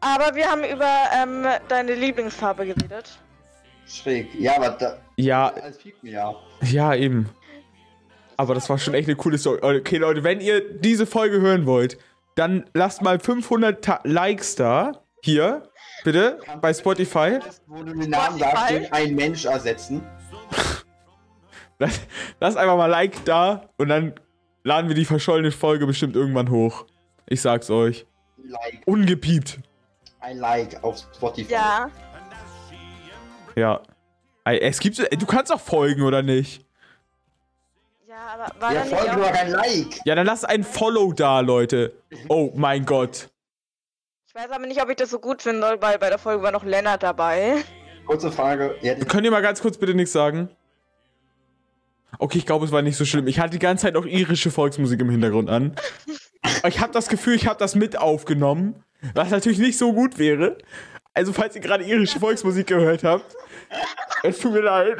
Aber 0.00 0.34
wir 0.34 0.50
haben 0.50 0.64
über 0.64 0.88
ähm, 1.22 1.44
deine 1.68 1.94
Lieblingsfarbe 1.94 2.66
geredet. 2.66 3.18
schräg. 3.86 4.28
Ja, 4.38 4.56
aber 4.56 4.70
da. 4.70 4.96
Ja, 5.16 5.52
ja. 6.02 6.34
ja, 6.62 6.94
eben. 6.94 7.28
Aber 8.38 8.54
das 8.54 8.70
war 8.70 8.78
schon 8.78 8.94
echt 8.94 9.08
eine 9.08 9.16
coole 9.16 9.36
Story. 9.36 9.58
Okay, 9.62 9.98
Leute, 9.98 10.24
wenn 10.24 10.40
ihr 10.40 10.78
diese 10.78 11.04
Folge 11.04 11.40
hören 11.42 11.66
wollt, 11.66 11.98
dann 12.34 12.64
lasst 12.72 13.02
mal 13.02 13.20
500 13.20 13.84
Ta 13.84 14.00
Likes 14.04 14.54
da. 14.54 15.02
Hier, 15.22 15.69
bitte, 16.04 16.38
bei 16.60 16.72
Spotify. 16.72 17.38
Wo 17.66 17.82
du 17.82 17.94
den 17.94 18.10
Namen 18.10 18.38
sagst, 18.38 18.70
durch 18.70 18.92
ein 18.92 19.14
Mensch 19.14 19.44
ersetzen. 19.44 20.02
Lass, 21.78 21.98
lass 22.40 22.56
einfach 22.56 22.76
mal 22.76 22.90
Like 22.90 23.24
da 23.24 23.70
und 23.78 23.88
dann 23.88 24.12
laden 24.64 24.88
wir 24.88 24.94
die 24.94 25.06
verschollene 25.06 25.50
Folge 25.50 25.86
bestimmt 25.86 26.14
irgendwann 26.14 26.50
hoch. 26.50 26.84
Ich 27.26 27.40
sag's 27.40 27.70
euch. 27.70 28.04
Like. 28.36 28.82
Ungepiept. 28.84 29.60
Ein 30.20 30.36
Like 30.36 30.84
auf 30.84 30.98
Spotify. 31.16 31.50
Ja. 31.50 31.90
Ja. 33.56 33.80
Ey, 34.44 34.60
Es 34.60 34.78
gibt, 34.78 34.98
du 34.98 35.26
kannst 35.26 35.50
auch 35.50 35.60
folgen, 35.60 36.02
oder 36.02 36.22
nicht? 36.22 36.66
Ja, 38.06 38.34
aber 38.34 38.60
war 38.60 38.74
Ja, 38.74 38.84
nur 39.16 39.26
auch... 39.26 39.32
kein 39.32 39.50
Like. 39.50 40.00
Ja, 40.04 40.14
dann 40.14 40.26
lasst 40.26 40.46
ein 40.46 40.64
Follow 40.64 41.14
da, 41.14 41.40
Leute. 41.40 41.94
Oh 42.28 42.52
mein 42.54 42.84
Gott. 42.84 43.29
Ich 44.30 44.36
weiß 44.36 44.48
aber 44.52 44.64
nicht, 44.64 44.80
ob 44.80 44.88
ich 44.88 44.94
das 44.94 45.10
so 45.10 45.18
gut 45.18 45.42
finden 45.42 45.60
soll, 45.60 45.82
weil 45.82 45.98
bei 45.98 46.08
der 46.08 46.16
Folge 46.20 46.44
war 46.44 46.52
noch 46.52 46.62
Lennart 46.62 47.02
dabei. 47.02 47.64
Kurze 48.06 48.30
Frage. 48.30 48.76
Ja, 48.80 48.94
Könnt 48.94 49.24
ihr 49.24 49.32
mal 49.32 49.42
ganz 49.42 49.60
kurz 49.60 49.76
bitte 49.76 49.92
nichts 49.92 50.12
sagen? 50.12 50.48
Okay, 52.20 52.38
ich 52.38 52.46
glaube, 52.46 52.64
es 52.64 52.70
war 52.70 52.80
nicht 52.80 52.96
so 52.96 53.04
schlimm. 53.04 53.26
Ich 53.26 53.40
hatte 53.40 53.50
die 53.50 53.58
ganze 53.58 53.86
Zeit 53.86 53.96
auch 53.96 54.06
irische 54.06 54.52
Volksmusik 54.52 55.00
im 55.00 55.10
Hintergrund 55.10 55.50
an. 55.50 55.74
Ich 56.64 56.78
habe 56.78 56.92
das 56.92 57.08
Gefühl, 57.08 57.34
ich 57.34 57.48
habe 57.48 57.58
das 57.58 57.74
mit 57.74 57.98
aufgenommen, 57.98 58.84
was 59.14 59.30
natürlich 59.30 59.58
nicht 59.58 59.76
so 59.76 59.92
gut 59.92 60.16
wäre. 60.16 60.58
Also, 61.12 61.32
falls 61.32 61.56
ihr 61.56 61.60
gerade 61.60 61.82
irische 61.82 62.20
Volksmusik 62.20 62.68
gehört 62.68 63.02
habt, 63.02 63.34
es 64.22 64.38
tut 64.38 64.52
mir 64.52 64.60
leid. 64.60 64.96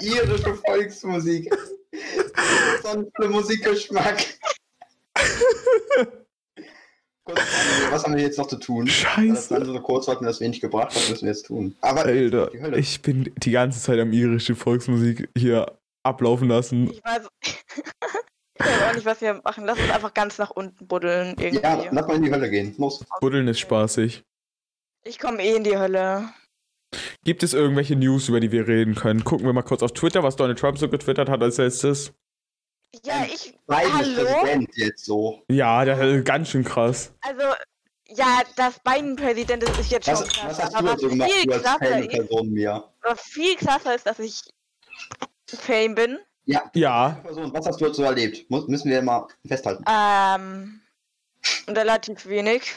irische 0.00 0.54
Volksmusik. 0.66 1.54
Sonst 2.82 3.10
für 3.16 3.28
Musikgeschmack. 3.28 4.24
Frage, 7.26 7.40
Was 7.90 8.04
haben 8.04 8.14
wir 8.14 8.22
jetzt 8.22 8.38
noch 8.38 8.46
zu 8.46 8.56
tun? 8.56 8.86
Scheiße. 8.86 9.58
Das 9.58 9.66
so 9.66 9.80
kurz 9.80 10.06
hat 10.08 10.20
mir 10.20 10.28
das 10.28 10.40
wenig 10.40 10.60
gebracht. 10.60 10.94
Was 10.94 11.10
müssen 11.10 11.22
wir 11.22 11.32
jetzt 11.32 11.46
tun? 11.46 11.74
Aber 11.80 12.04
Alter, 12.04 12.50
die 12.50 12.60
Hölle. 12.60 12.78
ich 12.78 13.02
bin 13.02 13.32
die 13.36 13.50
ganze 13.50 13.80
Zeit 13.80 13.98
am 13.98 14.12
irische 14.12 14.54
Volksmusik 14.54 15.28
hier 15.36 15.78
ablaufen 16.02 16.48
lassen. 16.48 16.90
Ich 16.90 17.02
weiß... 17.04 17.28
ich 17.42 18.66
weiß 18.66 18.82
auch 18.90 18.94
nicht, 18.94 19.06
was 19.06 19.20
wir 19.20 19.40
machen. 19.44 19.64
Lass 19.64 19.78
uns 19.78 19.90
einfach 19.90 20.14
ganz 20.14 20.38
nach 20.38 20.50
unten 20.50 20.86
buddeln 20.86 21.36
irgendwie. 21.38 21.62
ja, 21.62 21.84
lass 21.90 22.06
mal 22.06 22.16
in 22.16 22.22
die 22.22 22.30
Hölle 22.32 22.48
gehen. 22.48 22.74
Los. 22.78 23.04
Buddeln 23.20 23.48
ist 23.48 23.60
spaßig. 23.60 24.22
Ich 25.04 25.18
komme 25.18 25.42
eh 25.42 25.56
in 25.56 25.64
die 25.64 25.76
Hölle. 25.76 26.30
Gibt 27.24 27.42
es 27.42 27.54
irgendwelche 27.54 27.96
News, 27.96 28.28
über 28.28 28.40
die 28.40 28.52
wir 28.52 28.68
reden 28.68 28.94
können? 28.94 29.24
Gucken 29.24 29.46
wir 29.46 29.52
mal 29.52 29.62
kurz 29.62 29.82
auf 29.82 29.92
Twitter, 29.92 30.22
was 30.22 30.36
Donald 30.36 30.58
Trump 30.58 30.78
so 30.78 30.88
getwittert 30.88 31.28
hat 31.28 31.42
als 31.42 31.58
letztes. 31.58 32.12
Ja, 33.04 33.24
ich... 33.26 33.54
Hallo? 33.68 34.40
Präsident 34.40 34.70
jetzt 34.76 35.04
so. 35.04 35.42
Ja, 35.50 35.84
das 35.84 35.98
ist 36.00 36.24
ganz 36.24 36.48
schön 36.48 36.64
krass. 36.64 37.12
Also, 37.20 37.42
ja, 38.08 38.42
dass 38.56 38.78
Biden 38.80 39.16
Präsident 39.16 39.62
ist, 39.62 39.78
ist 39.78 39.90
jetzt 39.90 40.08
Was, 40.08 40.20
schon 40.20 40.28
krass. 40.28 40.58
was 40.58 40.62
hast 40.62 40.72
du 40.72 40.78
aber 40.78 40.98
viel 40.98 41.44
du 41.46 41.52
als 41.52 41.62
krasser, 41.62 41.98
ist, 41.98 42.30
aber 43.02 43.16
viel 43.16 43.56
krasser 43.56 43.94
ist, 43.94 44.06
dass 44.06 44.18
ich 44.18 44.40
Fame 45.48 45.94
bin. 45.94 46.18
Ja, 46.44 46.70
Ja, 46.74 47.22
was 47.24 47.66
hast 47.66 47.80
du 47.80 47.86
jetzt 47.86 47.96
so 47.96 48.04
erlebt? 48.04 48.48
Muss, 48.50 48.68
müssen 48.68 48.90
wir 48.90 49.02
mal 49.02 49.26
festhalten. 49.46 49.84
Ähm, 49.88 50.80
relativ 51.68 52.26
wenig. 52.26 52.76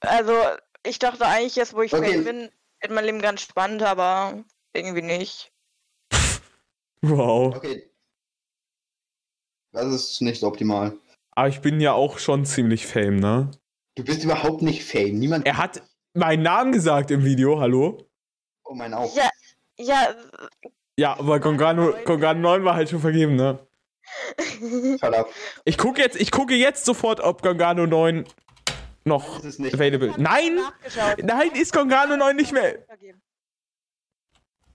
Also, 0.00 0.34
ich 0.82 0.98
dachte 0.98 1.26
eigentlich, 1.26 1.56
jetzt 1.56 1.74
wo 1.74 1.82
ich 1.82 1.92
Okay. 1.94 2.12
Fame 2.12 2.24
bin, 2.24 2.50
wird 2.80 2.92
mein 2.92 3.04
Leben 3.04 3.22
ganz 3.22 3.40
spannend, 3.40 3.82
aber 3.82 4.44
irgendwie 4.74 5.02
nicht. 5.02 5.50
wow. 7.00 7.56
Okay. 7.56 7.90
Das 9.76 9.92
ist 9.92 10.22
nicht 10.22 10.42
optimal. 10.42 10.92
Aber 11.32 11.48
ich 11.48 11.60
bin 11.60 11.80
ja 11.80 11.92
auch 11.92 12.18
schon 12.18 12.46
ziemlich 12.46 12.86
fame, 12.86 13.20
ne? 13.20 13.50
Du 13.94 14.04
bist 14.04 14.24
überhaupt 14.24 14.62
nicht 14.62 14.84
Fame. 14.84 15.18
Niemand. 15.18 15.46
Er 15.46 15.58
hat 15.58 15.82
meinen 16.14 16.42
Namen 16.42 16.72
gesagt 16.72 17.10
im 17.10 17.24
Video, 17.24 17.60
hallo? 17.60 17.98
Oh, 18.64 18.74
mein 18.74 18.94
auch. 18.94 19.14
Ja, 19.14 19.28
ja, 19.78 20.14
Ja, 20.98 21.18
aber 21.18 21.40
Gongano, 21.40 21.92
Gongano 22.04 22.40
9 22.40 22.64
war 22.64 22.74
halt 22.74 22.88
schon 22.88 23.00
vergeben, 23.00 23.36
ne? 23.36 23.58
Ich 25.66 25.76
gucke 25.76 26.00
jetzt, 26.00 26.16
ich 26.18 26.30
gucke 26.30 26.54
jetzt 26.54 26.86
sofort, 26.86 27.20
ob 27.20 27.42
Gongano 27.42 27.86
9 27.86 28.24
noch 29.04 29.36
Das 29.36 29.44
ist 29.44 29.60
nicht. 29.60 29.74
available. 29.74 30.14
Nein! 30.16 30.58
Nein, 31.22 31.50
ist 31.52 31.72
Gongano 31.74 32.16
9 32.16 32.34
nicht 32.34 32.52
mehr. 32.52 32.78
Vergeben. 32.86 33.20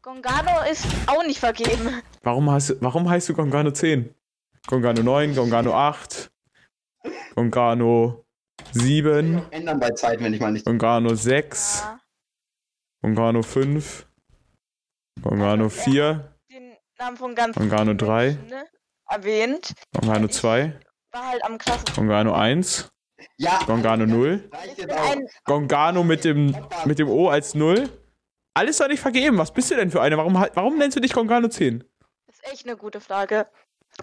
Gongano 0.04 0.70
ist 0.72 0.86
auch 1.08 1.24
nicht 1.26 1.40
vergeben. 1.40 2.02
Warum 2.24 2.52
heißt, 2.52 2.78
warum 2.82 3.10
heißt 3.10 3.30
du 3.30 3.34
Gongano 3.34 3.72
10? 3.72 4.14
Gongano 4.72 5.04
9, 5.04 5.36
Gongano 5.36 5.74
8, 5.74 6.32
Gongano 7.36 8.24
7, 8.72 9.52
Ändern 9.52 9.80
bei 9.82 9.90
Zeit, 9.90 10.22
wenn 10.22 10.34
ich 10.34 10.40
mal 10.40 10.54
nicht. 10.54 10.66
Gongano 10.66 11.14
6, 11.14 11.82
Ja, 11.82 12.00
Gongano 13.02 13.42
5, 13.44 14.08
Gongano 15.22 15.68
4, 15.68 16.38
den 16.50 16.78
Namen 16.98 17.18
von 17.18 17.36
ganz 17.36 17.58
Gongano 17.58 17.84
vielen 17.88 17.98
3, 17.98 18.26
Menschen, 18.28 18.48
ne, 18.48 18.64
erwähnt. 19.10 19.74
Gongano 19.94 20.28
2, 20.30 20.80
War 21.12 21.28
halt 21.28 21.44
am 21.44 21.58
krassesten. 21.58 21.94
Gongano 21.96 22.34
1, 22.34 22.90
Ja. 23.36 23.60
Gongano 23.66 24.06
0, 24.06 24.50
Reicht 24.54 24.72
Ich 24.72 24.78
jetzt 24.78 24.88
bin 24.88 24.98
auch. 24.98 25.12
ein, 25.12 25.28
Gongano 25.44 26.04
mit 26.06 26.24
dem, 26.24 26.56
mit 26.86 26.98
dem 26.98 27.10
O 27.10 27.28
als 27.28 27.56
0. 27.56 27.90
Alles 28.54 28.80
war 28.80 28.88
nicht 28.88 29.02
vergeben. 29.02 29.38
Was 29.38 29.54
bist 29.54 29.70
du 29.72 29.76
denn 29.76 29.92
für 29.92 30.02
eine? 30.02 30.16
Warum, 30.18 30.34
warum 30.34 30.78
nennst 30.78 30.96
du 30.96 31.02
dich 31.02 31.12
Gongano 31.12 31.50
10? 31.50 31.84
ist 32.28 32.46
echt 32.52 32.66
eine 32.66 32.78
gute 32.78 33.02
Frage. 33.02 33.48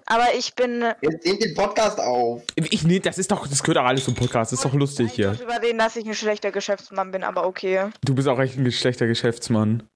Aber 0.07 0.35
ich 0.35 0.55
bin. 0.55 0.83
äh, 0.83 0.95
Jetzt 1.02 1.25
nehmt 1.25 1.43
den 1.43 1.55
Podcast 1.55 1.99
auf. 2.00 2.43
Ich, 2.57 2.83
nee, 2.85 3.00
das 3.00 3.19
ist 3.19 3.31
doch, 3.31 3.47
das 3.47 3.62
gehört 3.62 3.78
doch 3.78 3.85
alles 3.85 4.05
zum 4.05 4.14
Podcast. 4.14 4.52
Das 4.52 4.59
ist 4.61 4.64
doch 4.64 4.75
lustig 4.75 5.12
hier. 5.12 5.33
Ich 5.33 5.40
übersehen, 5.40 5.78
dass 5.78 5.97
ich 5.97 6.07
ein 6.07 6.14
schlechter 6.14 6.50
Geschäftsmann 6.52 7.11
bin, 7.11 7.25
aber 7.25 7.47
okay. 7.47 7.90
Du 8.05 8.14
bist 8.14 8.28
auch 8.28 8.38
echt 8.38 8.57
ein 8.57 8.71
schlechter 8.73 9.07
Geschäftsmann. 9.07 9.88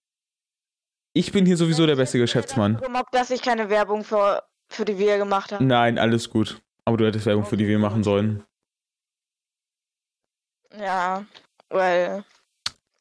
Ich 1.14 1.32
bin 1.32 1.44
hier 1.46 1.56
sowieso 1.56 1.86
der 1.86 1.96
beste 1.96 2.18
Geschäftsmann. 2.18 2.78
Gemobbt, 2.78 3.14
dass 3.14 3.30
ich 3.30 3.42
keine 3.42 3.68
Werbung 3.68 4.02
für, 4.04 4.42
für 4.70 4.84
die 4.84 4.98
Wir 4.98 5.18
gemacht 5.18 5.52
habe. 5.52 5.62
Nein, 5.62 5.98
alles 5.98 6.30
gut. 6.30 6.60
Aber 6.84 6.96
du 6.96 7.06
hättest 7.06 7.26
Werbung 7.26 7.44
für 7.44 7.56
die 7.56 7.66
wir 7.68 7.78
machen 7.78 8.02
sollen. 8.02 8.42
Ja, 10.78 11.24
weil. 11.68 12.24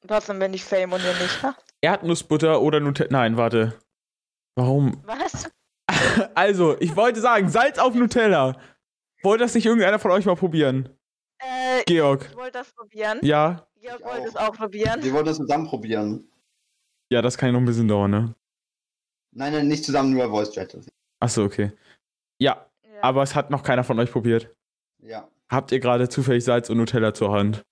Trotzdem 0.08 0.40
bin 0.40 0.54
ich 0.54 0.64
Fame 0.64 0.94
und 0.94 1.04
ihr 1.04 1.14
nicht. 1.14 1.44
Ha? 1.44 1.56
Erdnussbutter 1.82 2.62
oder 2.62 2.80
Nutella. 2.80 3.10
Nein, 3.12 3.38
warte. 3.38 3.80
Warum? 4.56 5.02
Was? 5.06 5.50
Also, 6.36 6.78
ich 6.80 6.96
wollte 6.96 7.20
sagen, 7.22 7.50
Salz 7.50 7.78
auf 7.78 7.94
Nutella. 7.94 8.58
Wollte 9.24 9.44
das 9.44 9.54
nicht 9.54 9.66
irgendeiner 9.66 10.00
von 10.00 10.12
euch 10.12 10.26
mal 10.26 10.36
probieren? 10.36 10.90
Äh, 11.40 11.84
Georg. 11.86 12.28
ich 12.30 12.36
wollte 12.36 12.52
das 12.60 12.72
probieren. 12.74 13.20
Ja? 13.22 13.68
Georg 13.80 14.00
Ich 14.00 14.06
wollte 14.06 14.22
auch. 14.22 14.26
es 14.28 14.36
auch 14.36 14.54
probieren. 14.56 15.04
Wir 15.04 15.14
wollen 15.14 15.26
das 15.26 15.38
zusammen 15.38 15.68
probieren. 15.68 16.28
Ja, 17.12 17.22
das 17.22 17.38
kann 17.38 17.48
ja 17.50 17.54
noch 17.54 17.60
ein 17.60 17.66
bisschen 17.66 17.88
dauern, 17.88 18.12
ne? 18.12 18.36
Nein, 19.34 19.54
nein, 19.54 19.68
nicht 19.68 19.84
zusammen, 19.86 20.12
nur 20.14 20.30
Voice 20.30 20.52
Chat. 20.52 20.78
Achso, 21.20 21.44
okay. 21.44 21.72
Ja, 22.40 22.66
Ja. 22.84 22.90
aber 23.04 23.24
es 23.24 23.36
hat 23.36 23.50
noch 23.50 23.64
keiner 23.64 23.84
von 23.84 24.00
euch 24.00 24.12
probiert. 24.12 24.50
Ja. 25.00 25.28
Habt 25.50 25.72
ihr 25.72 25.80
gerade 25.80 26.10
zufällig 26.10 26.44
Salz 26.44 26.70
und 26.70 26.78
Nutella 26.78 27.14
zur 27.14 27.32
Hand? 27.32 27.64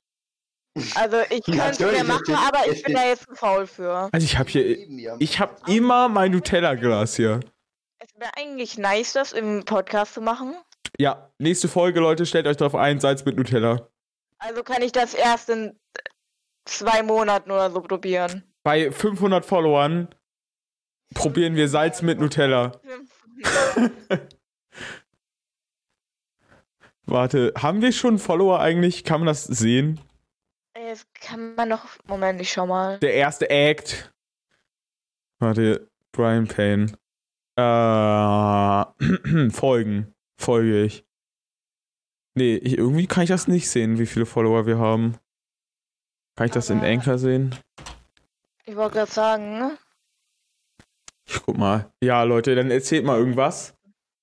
Also, 0.95 1.17
ich 1.29 1.43
könnte 1.45 1.61
es 1.71 1.79
mir 1.79 2.03
machen, 2.03 2.23
es 2.27 2.35
aber 2.47 2.59
es 2.67 2.77
ich 2.77 2.83
bin 2.83 2.93
da 2.95 3.05
jetzt 3.05 3.23
zu 3.27 3.35
faul 3.35 3.65
für. 3.67 4.09
Also 4.11 4.23
ich 4.25 4.37
habe 4.37 4.49
hier, 4.49 5.15
ich 5.19 5.39
habe 5.39 5.55
immer 5.67 6.09
mein 6.09 6.31
Nutella-Glas 6.31 7.15
hier. 7.15 7.39
Wäre 8.19 8.35
eigentlich 8.35 8.77
nice, 8.77 9.13
das 9.13 9.31
im 9.31 9.63
Podcast 9.63 10.13
zu 10.15 10.19
machen. 10.19 10.53
Ja, 10.99 11.31
nächste 11.37 11.69
Folge, 11.69 12.01
Leute, 12.01 12.25
stellt 12.25 12.47
euch 12.47 12.57
drauf 12.57 12.75
ein, 12.75 12.99
Salz 12.99 13.23
mit 13.23 13.37
Nutella. 13.37 13.87
Also 14.39 14.61
kann 14.61 14.81
ich 14.81 14.91
das 14.91 15.13
erst 15.13 15.49
in 15.49 15.79
zwei 16.65 17.01
Monaten 17.01 17.49
oder 17.49 17.71
so 17.71 17.79
probieren. 17.79 18.43
Bei 18.63 18.91
500 18.91 19.45
Followern 19.45 20.09
probieren 21.13 21.55
wir 21.55 21.69
Salz 21.69 22.01
mit 22.01 22.19
Nutella. 22.19 22.73
Warte, 27.05 27.53
haben 27.57 27.81
wir 27.81 27.93
schon 27.93 28.19
Follower 28.19 28.59
eigentlich? 28.59 29.05
Kann 29.05 29.21
man 29.21 29.27
das 29.27 29.45
sehen? 29.45 30.01
Jetzt 30.77 31.07
kann 31.13 31.55
man 31.55 31.69
noch. 31.69 31.85
Moment, 32.05 32.41
ich 32.41 32.51
schau 32.51 32.67
mal. 32.67 32.99
Der 32.99 33.13
erste 33.13 33.49
Act. 33.49 34.13
Warte, 35.39 35.89
Brian 36.11 36.49
Payne. 36.49 36.91
Äh, 37.59 39.49
Folgen. 39.51 40.13
Folge 40.39 40.83
ich. 40.83 41.05
Nee, 42.35 42.55
ich, 42.55 42.77
irgendwie 42.77 43.07
kann 43.07 43.23
ich 43.23 43.29
das 43.29 43.47
nicht 43.47 43.69
sehen, 43.69 43.99
wie 43.99 44.05
viele 44.05 44.25
Follower 44.25 44.65
wir 44.65 44.77
haben. 44.77 45.17
Kann 46.37 46.45
ich 46.47 46.53
das 46.53 46.69
in 46.69 46.77
Aber- 46.79 46.87
Anchor 46.87 47.17
sehen? 47.17 47.55
Ich 48.65 48.75
wollte 48.75 48.97
gerade 48.97 49.11
sagen, 49.11 49.57
ne? 49.59 49.77
Ich 51.27 51.41
guck 51.45 51.57
mal. 51.57 51.91
Ja, 52.03 52.23
Leute, 52.23 52.55
dann 52.55 52.71
erzählt 52.71 53.03
mal 53.05 53.17
irgendwas. 53.19 53.75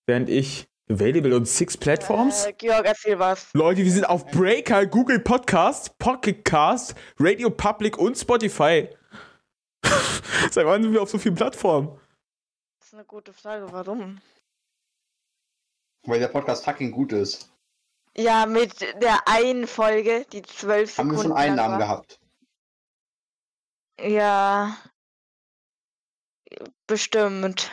Während 0.07 0.29
ich. 0.29 0.67
Available 0.89 1.35
on 1.35 1.45
six 1.45 1.77
platforms? 1.77 2.47
Äh, 2.47 2.53
Georg, 2.53 2.87
erzähl 2.87 3.19
was. 3.19 3.49
Leute, 3.55 3.83
wir 3.83 3.91
sind 3.91 4.05
auf 4.09 4.25
Breaker, 4.31 4.87
Google 4.87 5.19
Podcast, 5.19 5.99
Pocket 5.99 6.45
Cast, 6.45 6.95
Radio 7.19 7.51
Public 7.51 7.99
und 7.99 8.17
Spotify. 8.17 8.89
Seit 10.53 10.65
wann 10.65 10.85
sind 10.85 10.93
wir 10.93 11.03
auf 11.03 11.11
so 11.11 11.19
vielen 11.19 11.35
Plattformen? 11.35 11.99
Ist 12.87 12.95
eine 12.95 13.05
gute 13.05 13.33
Frage, 13.33 13.73
warum? 13.73 14.21
Weil 16.05 16.21
der 16.21 16.29
Podcast 16.29 16.65
fucking 16.65 16.93
gut 16.93 17.13
ist. 17.13 17.53
Ja, 18.17 18.47
mit 18.47 18.81
der 19.03 19.27
einen 19.27 19.67
Folge, 19.67 20.25
die 20.31 20.43
zwölf 20.43 20.97
Haben 20.97 21.11
Sekunden. 21.11 21.35
wir 21.35 21.47
schon 21.47 21.57
Namen 21.57 21.73
war. 21.73 21.79
gehabt? 21.81 22.21
Ja. 23.99 24.77
Bestimmt. 26.87 27.73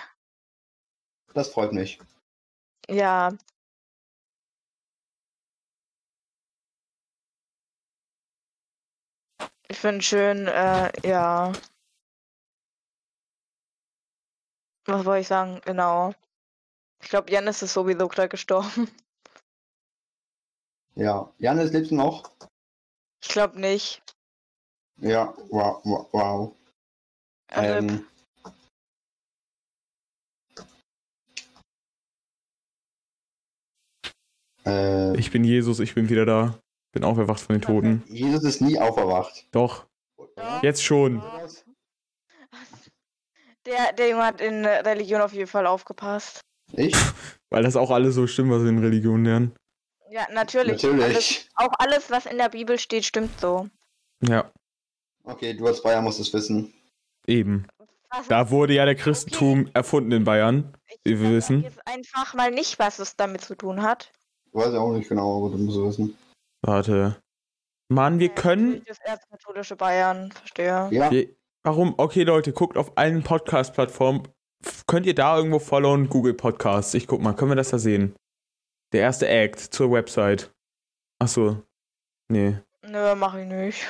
Das 1.35 1.49
freut 1.49 1.73
mich. 1.73 1.99
Ja. 2.89 3.37
Ich 9.67 9.77
finde 9.77 10.01
schön, 10.01 10.47
äh, 10.47 10.91
ja. 11.07 11.53
Was 14.85 15.05
wollte 15.05 15.21
ich 15.21 15.27
sagen? 15.27 15.61
Genau. 15.65 16.13
Ich 17.01 17.09
glaube, 17.09 17.31
Janis 17.31 17.61
ist 17.61 17.73
sowieso 17.73 18.07
gerade 18.07 18.29
gestorben. 18.29 18.89
Ja. 20.95 21.33
Janis, 21.39 21.71
lebst 21.71 21.89
du 21.89 21.95
noch? 21.95 22.29
Ich 23.19 23.29
glaube 23.29 23.59
nicht. 23.59 24.03
Ja, 24.97 25.33
wow, 25.49 25.81
wow. 25.83 26.07
wow. 26.11 26.55
Ähm, 27.49 28.05
äh, 34.65 35.17
Ich 35.17 35.31
bin 35.31 35.43
Jesus, 35.43 35.79
ich 35.79 35.95
bin 35.95 36.09
wieder 36.09 36.27
da. 36.27 36.59
Bin 36.91 37.03
auferwacht 37.03 37.41
von 37.41 37.55
den 37.55 37.61
Toten. 37.61 38.03
Jesus 38.07 38.43
ist 38.43 38.61
nie 38.61 38.77
auferwacht. 38.77 39.47
Doch, 39.51 39.87
Doch. 40.35 40.61
jetzt 40.61 40.83
schon. 40.83 41.23
Der, 43.65 43.93
der 43.93 44.09
Junge 44.09 44.25
hat 44.25 44.41
in 44.41 44.65
Religion 44.65 45.21
auf 45.21 45.33
jeden 45.33 45.47
Fall 45.49 45.67
aufgepasst. 45.67 46.41
Ich? 46.73 46.95
Weil 47.49 47.63
das 47.63 47.75
auch 47.75 47.91
alles 47.91 48.15
so 48.15 48.25
stimmt, 48.27 48.51
was 48.51 48.61
wir 48.63 48.69
in 48.69 48.79
Religion 48.79 49.23
lernen. 49.25 49.55
Ja, 50.09 50.27
natürlich. 50.31 50.83
Alles, 50.83 50.99
Natürlich. 50.99 51.49
auch 51.55 51.71
alles, 51.79 52.11
was 52.11 52.25
in 52.25 52.37
der 52.37 52.49
Bibel 52.49 52.77
steht, 52.79 53.05
stimmt 53.05 53.39
so. 53.39 53.67
Ja, 54.21 54.51
Okay, 55.25 55.53
du 55.53 55.65
als 55.67 55.81
Bayer 55.81 56.01
musst 56.01 56.19
es 56.19 56.33
wissen. 56.33 56.73
eben. 57.27 57.65
Was 58.09 58.27
Da 58.27 58.49
wurde 58.51 58.73
ja 58.73 58.85
der 58.85 58.95
Christentum 58.95 59.69
erfunden 59.73 60.11
in 60.11 60.23
Bayern. 60.23 60.75
ich 61.03 61.19
wir 61.19 61.31
wissen. 61.31 61.63
Jetzt 61.63 61.79
einfach 61.87 62.33
mal 62.35 62.51
nicht, 62.51 62.77
was 62.77 62.99
es 62.99 63.15
damit 63.15 63.41
zu 63.41 63.55
tun 63.55 63.81
hat. 63.81 64.11
Weiß 64.51 64.69
ich 64.71 64.77
auch 64.77 64.91
nicht 64.91 65.09
genau, 65.09 65.37
aber 65.39 65.55
du 65.55 65.63
musst 65.63 65.77
es 65.77 65.83
wissen. 65.99 66.17
Warte. 66.61 67.19
Mann, 67.89 68.19
wir 68.19 68.27
Ja, 68.27 68.33
können. 68.33 68.83
Das 68.85 68.99
erzkatholische 68.99 69.75
Bayern, 69.75 70.31
verstehe. 70.31 70.89
Ja, 70.91 71.09
Wir, 71.11 71.29
warum? 71.63 71.95
Okay, 71.97 72.23
Leute, 72.23 72.53
guckt 72.53 72.77
auf 72.77 72.97
allen 72.97 73.23
Podcast-Plattformen. 73.23 74.27
Könnt 74.87 75.05
ihr 75.05 75.15
da 75.15 75.37
irgendwo 75.37 75.59
followen? 75.59 76.09
Google 76.09 76.33
Podcasts. 76.33 76.93
Ich 76.93 77.07
guck 77.07 77.21
mal, 77.21 77.33
können 77.33 77.51
wir 77.51 77.55
das 77.55 77.69
da 77.69 77.79
sehen? 77.79 78.15
Der 78.93 79.01
erste 79.01 79.27
Act 79.27 79.59
zur 79.59 79.91
Website. 79.91 80.51
Achso. 81.19 81.61
Nee. 82.29 82.57
Nö, 82.85 83.15
mach 83.15 83.35
ich 83.35 83.45
nicht. 83.45 83.87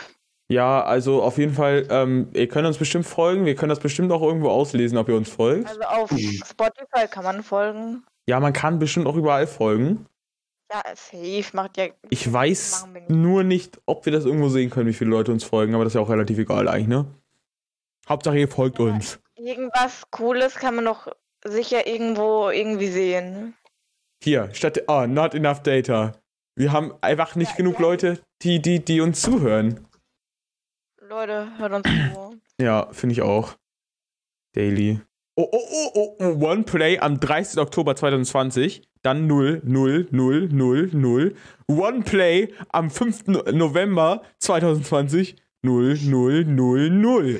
Ja, 0.49 0.83
also 0.83 1.23
auf 1.23 1.37
jeden 1.37 1.53
Fall, 1.53 1.87
ähm, 1.89 2.29
ihr 2.33 2.47
könnt 2.47 2.67
uns 2.67 2.77
bestimmt 2.77 3.05
folgen. 3.05 3.45
Wir 3.45 3.55
können 3.55 3.69
das 3.69 3.79
bestimmt 3.79 4.11
auch 4.11 4.21
irgendwo 4.21 4.49
auslesen, 4.49 4.97
ob 4.97 5.09
ihr 5.09 5.15
uns 5.15 5.29
folgt. 5.29 5.67
Also 5.67 5.81
auf 5.81 6.09
Spotify 6.09 7.07
kann 7.09 7.23
man 7.23 7.43
folgen. 7.43 8.03
Ja, 8.27 8.39
man 8.39 8.53
kann 8.53 8.79
bestimmt 8.79 9.07
auch 9.07 9.15
überall 9.15 9.47
folgen. 9.47 10.05
Ja, 10.71 10.81
safe 10.95 11.55
macht 11.55 11.77
ja. 11.77 11.87
Ich 12.09 12.31
weiß 12.31 12.87
nicht. 12.93 13.09
nur 13.09 13.43
nicht, 13.43 13.79
ob 13.85 14.05
wir 14.05 14.13
das 14.13 14.25
irgendwo 14.25 14.49
sehen 14.49 14.69
können, 14.69 14.87
wie 14.87 14.93
viele 14.93 15.09
Leute 15.09 15.31
uns 15.31 15.43
folgen, 15.43 15.75
aber 15.75 15.83
das 15.83 15.91
ist 15.91 15.95
ja 15.95 16.01
auch 16.01 16.09
relativ 16.09 16.37
egal 16.37 16.67
eigentlich, 16.67 16.87
ne? 16.87 17.05
Hauptsache 18.07 18.37
ihr 18.39 18.47
folgt 18.47 18.79
Ja. 18.79 18.85
uns. 18.85 19.19
Irgendwas 19.35 20.03
Cooles 20.11 20.55
kann 20.55 20.75
man 20.75 20.85
doch 20.85 21.07
sicher 21.45 21.87
irgendwo 21.87 22.49
irgendwie 22.49 22.87
sehen. 22.89 23.55
Hier, 24.23 24.49
statt. 24.53 24.87
Ah, 24.87 25.07
not 25.07 25.33
enough 25.35 25.61
data. 25.63 26.13
Wir 26.55 26.71
haben 26.71 26.93
einfach 27.01 27.35
nicht 27.35 27.51
Ja, 27.51 27.57
genug 27.57 27.75
ja. 27.75 27.81
Leute, 27.81 28.19
die, 28.43 28.61
die, 28.61 28.83
die 28.83 29.01
uns 29.01 29.21
zuhören. 29.21 29.87
Leute, 31.01 31.49
hört 31.57 31.73
uns 31.73 31.87
zu. 32.13 32.39
Ja, 32.61 32.87
finde 32.93 33.13
ich 33.13 33.21
auch. 33.21 33.55
Daily. 34.55 35.01
Oh, 35.35 35.49
oh, 35.51 35.67
oh, 35.71 35.89
oh, 35.95 36.15
oh, 36.19 36.45
One 36.47 36.63
Play 36.63 36.99
am 36.99 37.19
30. 37.19 37.57
Oktober 37.59 37.95
2020. 37.95 38.83
Dann 39.01 39.25
0, 39.27 39.61
0, 39.65 40.07
0, 40.11 40.47
0, 40.49 40.89
0. 40.93 41.35
One 41.67 42.01
Play 42.03 42.53
am 42.69 42.89
5. 42.91 43.27
No- 43.27 43.41
November 43.51 44.21
2020. 44.39 45.35
0, 45.63 45.97
0, 46.03 46.45
0, 46.45 46.89
0. 46.91 47.39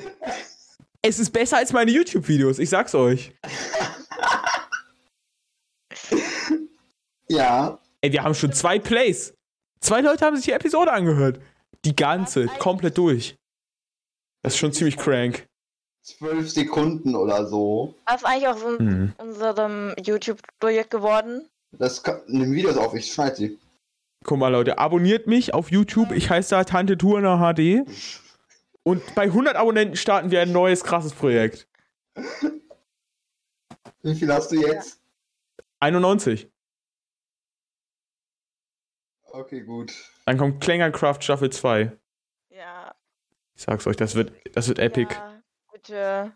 Es 1.06 1.20
ist 1.20 1.32
besser 1.32 1.58
als 1.58 1.74
meine 1.74 1.92
YouTube-Videos, 1.92 2.60
ich 2.60 2.70
sag's 2.70 2.96
euch. 2.96 3.34
ja. 7.28 7.78
Ey, 8.02 8.12
wir 8.14 8.24
haben 8.24 8.34
schon 8.34 8.54
zwei 8.54 8.80
Plays. 8.80 9.34
Zwei 9.82 10.00
Leute 10.00 10.26
haben 10.26 10.38
sich 10.38 10.46
die 10.46 10.52
Episode 10.52 10.94
angehört. 10.94 11.42
Die 11.84 11.96
ganze, 11.96 12.46
komplett 12.46 12.98
durch. 12.98 13.36
Das 14.44 14.54
ist 14.54 14.60
schon 14.60 14.72
ziemlich 14.72 14.96
crank. 14.98 15.46
Zwölf 16.04 16.50
Sekunden 16.50 17.16
oder 17.16 17.46
so. 17.48 17.96
Was 18.06 18.18
ist 18.22 18.26
eigentlich 18.26 18.48
aus 18.48 18.64
un 18.64 18.78
Hm. 18.80 19.14
unserem 19.18 19.94
YouTube-Projekt 20.02 20.92
geworden? 20.92 21.50
Das 21.74 22.02
kann, 22.04 22.22
nimm 22.28 22.52
Videos 22.54 22.78
auf, 22.78 22.94
ich 22.94 23.12
schneide 23.12 23.36
sie. 23.36 23.60
Guck 24.24 24.38
mal, 24.38 24.48
Leute, 24.50 24.78
abonniert 24.78 25.28
mich 25.28 25.54
auf 25.54 25.70
YouTube. 25.72 26.12
Ich 26.14 26.30
heiße 26.30 26.52
da 26.52 26.64
Tante 26.64 26.98
Turner 26.98 27.40
HD. 27.54 27.86
Und 28.84 29.16
bei 29.16 29.24
100 29.24 29.56
Abonnenten 29.56 29.96
starten 29.96 30.30
wir 30.32 30.42
ein 30.42 30.52
neues, 30.52 30.84
krasses 30.84 31.14
Projekt. 31.14 31.68
Wie 34.02 34.16
viel 34.16 34.32
hast 34.32 34.52
du 34.52 34.56
jetzt? 34.58 35.02
91. 35.80 36.50
Okay, 39.24 39.62
gut. 39.62 39.94
Dann 40.26 40.38
kommt 40.38 40.62
Klängercraft 40.62 41.22
Staffel 41.24 41.50
2. 41.50 41.92
Ja. 42.50 42.94
Ich 43.56 43.64
sag's 43.64 43.88
euch, 43.88 43.96
das 43.96 44.16
wird, 44.16 44.32
das 44.56 44.68
wird 44.68 44.80
epic. 44.80 45.14
Ja, 45.14 45.42
bitte. 45.72 46.32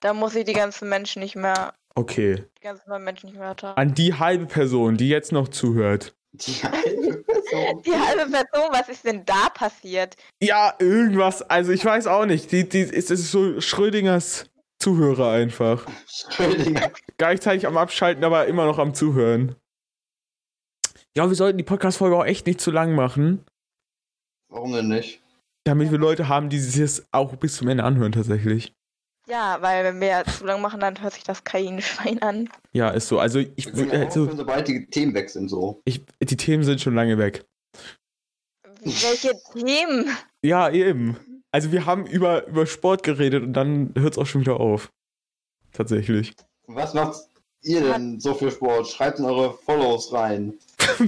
Da 0.00 0.14
muss 0.14 0.34
ich 0.34 0.44
die 0.44 0.52
ganzen 0.52 0.88
Menschen 0.88 1.20
nicht 1.22 1.36
mehr, 1.36 1.74
Okay. 1.94 2.44
die 2.58 2.62
ganzen 2.62 2.88
neuen 2.88 3.04
Menschen 3.04 3.26
nicht 3.26 3.38
mehr 3.38 3.48
ertragen. 3.48 3.78
An 3.78 3.94
die 3.94 4.14
halbe 4.14 4.46
Person, 4.46 4.96
die 4.96 5.08
jetzt 5.08 5.32
noch 5.32 5.48
zuhört. 5.48 6.14
Die 6.36 6.52
halbe 6.62 7.22
Person. 7.22 7.82
Die 7.86 7.92
halbe 7.92 8.30
Person, 8.30 8.68
was 8.72 8.88
ist 8.88 9.04
denn 9.04 9.24
da 9.24 9.48
passiert? 9.50 10.16
Ja, 10.42 10.74
irgendwas. 10.80 11.42
Also 11.42 11.70
ich 11.70 11.84
weiß 11.84 12.08
auch 12.08 12.26
nicht. 12.26 12.50
Die, 12.50 12.68
die, 12.68 12.80
es 12.80 13.10
ist 13.10 13.30
so 13.30 13.60
Schrödingers 13.60 14.46
Zuhörer 14.80 15.30
einfach. 15.30 15.86
Schrödinger. 16.06 16.90
Gleichzeitig 17.16 17.66
am 17.66 17.76
Abschalten, 17.76 18.24
aber 18.24 18.46
immer 18.46 18.66
noch 18.66 18.78
am 18.78 18.94
Zuhören. 18.94 19.54
Ja, 21.16 21.28
wir 21.28 21.36
sollten 21.36 21.58
die 21.58 21.64
Podcast-Folge 21.64 22.16
auch 22.16 22.24
echt 22.24 22.46
nicht 22.46 22.60
zu 22.60 22.72
lang 22.72 22.94
machen, 22.94 23.44
Warum 24.48 24.72
denn 24.72 24.88
nicht? 24.88 25.22
damit 25.64 25.92
wir 25.92 25.98
Leute 25.98 26.28
haben, 26.28 26.50
die 26.50 26.58
sich 26.58 26.82
das 26.82 27.06
auch 27.12 27.36
bis 27.36 27.56
zum 27.56 27.68
Ende 27.68 27.84
anhören 27.84 28.12
tatsächlich. 28.12 28.74
Ja, 29.26 29.56
weil 29.60 29.84
wenn 29.84 30.00
wir 30.00 30.24
zu 30.26 30.44
lang 30.44 30.60
machen, 30.60 30.80
dann 30.80 31.00
hört 31.00 31.14
sich 31.14 31.24
das 31.24 31.44
kein 31.44 31.80
Schwein 31.80 32.20
an. 32.20 32.50
Ja, 32.72 32.90
ist 32.90 33.08
so. 33.08 33.18
Also 33.18 33.38
ich, 33.38 33.72
können 33.72 33.90
ja 33.90 34.00
also, 34.00 34.22
aufhören, 34.22 34.36
sobald 34.36 34.68
die 34.68 34.86
Themen 34.86 35.14
weg 35.14 35.30
sind, 35.30 35.48
so. 35.48 35.80
ich 35.84 36.04
die 36.20 36.36
Themen 36.36 36.62
sind 36.62 36.80
schon 36.80 36.94
lange 36.94 37.16
weg. 37.16 37.44
Welche 38.82 39.32
Themen? 39.52 40.14
Ja, 40.42 40.68
eben. 40.70 41.16
Also 41.50 41.72
wir 41.72 41.86
haben 41.86 42.06
über, 42.06 42.46
über 42.46 42.66
Sport 42.66 43.02
geredet 43.02 43.42
und 43.42 43.54
dann 43.54 43.94
hört 43.96 44.14
es 44.14 44.18
auch 44.18 44.26
schon 44.26 44.42
wieder 44.42 44.60
auf. 44.60 44.92
Tatsächlich. 45.72 46.34
Was 46.66 46.92
macht 46.92 47.16
ihr 47.62 47.80
denn 47.80 48.20
so 48.20 48.34
für 48.34 48.50
Sport? 48.50 48.88
Schreibt 48.88 49.20
in 49.20 49.24
eure 49.24 49.54
Follows 49.54 50.12
rein. 50.12 50.54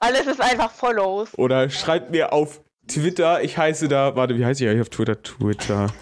Alles 0.00 0.26
ist 0.26 0.40
einfach 0.40 0.70
Follows. 0.70 1.36
Oder 1.36 1.68
schreibt 1.70 2.10
mir 2.10 2.32
auf 2.32 2.62
Twitter, 2.86 3.42
ich 3.42 3.58
heiße 3.58 3.88
da, 3.88 4.16
warte, 4.16 4.38
wie 4.38 4.44
heiße 4.44 4.64
ich 4.64 4.70
eigentlich 4.70 4.82
auf 4.82 4.90
Twitter? 4.90 5.22
Twitter. 5.22 5.92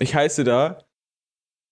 Ich 0.00 0.14
heiße 0.14 0.44
da 0.44 0.82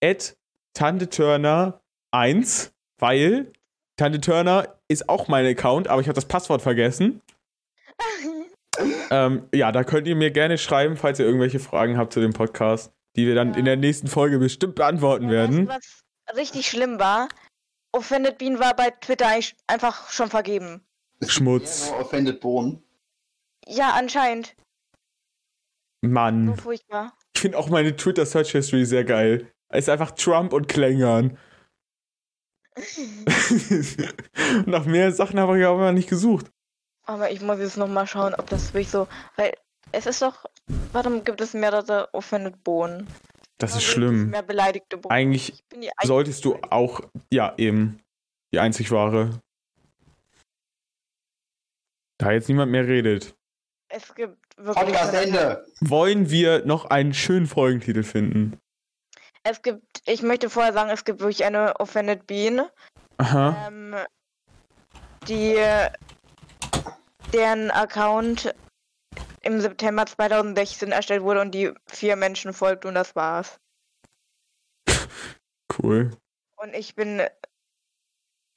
at 0.03 0.37
Tante 0.73 1.09
Turner 1.09 1.81
1, 2.11 2.71
weil 2.99 3.51
Tante 3.97 4.21
Turner 4.21 4.79
ist 4.87 5.09
auch 5.09 5.27
mein 5.27 5.45
Account, 5.45 5.87
aber 5.87 5.99
ich 5.99 6.07
habe 6.07 6.15
das 6.15 6.27
Passwort 6.27 6.61
vergessen. 6.61 7.21
ähm, 9.11 9.49
ja, 9.53 9.71
da 9.71 9.83
könnt 9.83 10.07
ihr 10.07 10.15
mir 10.15 10.31
gerne 10.31 10.57
schreiben, 10.57 10.95
falls 10.95 11.19
ihr 11.19 11.25
irgendwelche 11.25 11.59
Fragen 11.59 11.97
habt 11.97 12.13
zu 12.13 12.21
dem 12.21 12.33
Podcast, 12.33 12.93
die 13.15 13.25
wir 13.25 13.35
dann 13.35 13.55
in 13.55 13.65
der 13.65 13.77
nächsten 13.77 14.07
Folge 14.07 14.37
bestimmt 14.37 14.75
beantworten 14.75 15.29
werden. 15.29 15.67
Weißt 15.67 16.03
du, 16.27 16.27
was 16.27 16.37
richtig 16.37 16.67
schlimm 16.69 16.99
war? 16.99 17.29
Offended 17.91 18.37
Bean 18.37 18.59
war 18.59 18.75
bei 18.75 18.91
Twitter 18.91 19.27
eigentlich 19.27 19.55
einfach 19.65 20.11
schon 20.11 20.29
vergeben. 20.29 20.85
Schmutz. 21.25 21.89
Ja, 21.89 21.97
Offended 21.97 22.39
Bohnen. 22.39 22.83
Ja, 23.67 23.93
anscheinend. 23.93 24.55
So 26.01 26.09
Mann. 26.09 26.55
furchtbar. 26.55 27.13
Ich 27.39 27.41
finde 27.41 27.57
auch 27.57 27.69
meine 27.69 27.95
Twitter 27.95 28.25
Search 28.25 28.51
History 28.51 28.83
sehr 28.83 29.05
geil. 29.05 29.49
Es 29.69 29.85
ist 29.85 29.89
einfach 29.89 30.11
Trump 30.11 30.51
und 30.51 30.67
Klängern. 30.67 31.37
Nach 34.65 34.83
mehr 34.83 35.13
Sachen 35.13 35.39
habe 35.39 35.57
ich 35.57 35.65
aber 35.65 35.85
noch 35.85 35.93
nicht 35.93 36.09
gesucht. 36.09 36.51
Aber 37.03 37.31
ich 37.31 37.39
muss 37.39 37.59
jetzt 37.59 37.77
nochmal 37.77 38.07
schauen, 38.07 38.35
ob 38.35 38.49
das 38.49 38.73
wirklich 38.73 38.89
so. 38.89 39.07
Weil 39.37 39.53
es 39.93 40.05
ist 40.05 40.21
doch. 40.21 40.47
Warum 40.91 41.23
gibt 41.23 41.39
es 41.39 41.53
mehrere 41.53 42.13
Offended 42.13 42.61
Bohnen? 42.61 43.07
Das 43.57 43.69
ist 43.73 43.87
Warum 43.87 43.93
schlimm. 43.93 44.29
Mehr 44.31 44.43
beleidigte 44.43 44.97
Bohnen. 44.97 45.13
Eigentlich 45.13 45.63
solltest 46.03 46.43
du 46.43 46.57
auch, 46.69 46.99
ja, 47.31 47.53
eben, 47.55 48.01
die 48.51 48.59
einzig 48.59 48.91
wahre. 48.91 49.39
Da 52.17 52.33
jetzt 52.33 52.49
niemand 52.49 52.73
mehr 52.73 52.85
redet, 52.85 53.33
Es 53.87 54.13
gibt. 54.13 54.35
Podcast 54.63 55.13
Ende. 55.13 55.65
wollen 55.81 56.29
wir 56.29 56.65
noch 56.65 56.85
einen 56.85 57.13
schönen 57.13 57.47
Folgentitel 57.47 58.03
finden. 58.03 58.59
Es 59.43 59.61
gibt, 59.61 60.01
ich 60.05 60.21
möchte 60.21 60.49
vorher 60.49 60.73
sagen, 60.73 60.89
es 60.89 61.05
gibt 61.05 61.21
wirklich 61.21 61.45
eine 61.45 61.79
Offended 61.79 62.27
Bean, 62.27 62.63
Aha. 63.17 63.67
ähm, 63.67 63.95
die 65.27 65.55
deren 67.33 67.71
Account 67.71 68.53
im 69.41 69.61
September 69.61 70.05
2016 70.05 70.91
erstellt 70.91 71.23
wurde 71.23 71.41
und 71.41 71.51
die 71.51 71.71
vier 71.87 72.15
Menschen 72.15 72.53
folgt 72.53 72.85
und 72.85 72.95
das 72.95 73.15
war's. 73.15 73.59
Cool. 75.81 76.11
Und 76.57 76.73
ich 76.73 76.95
bin, 76.95 77.21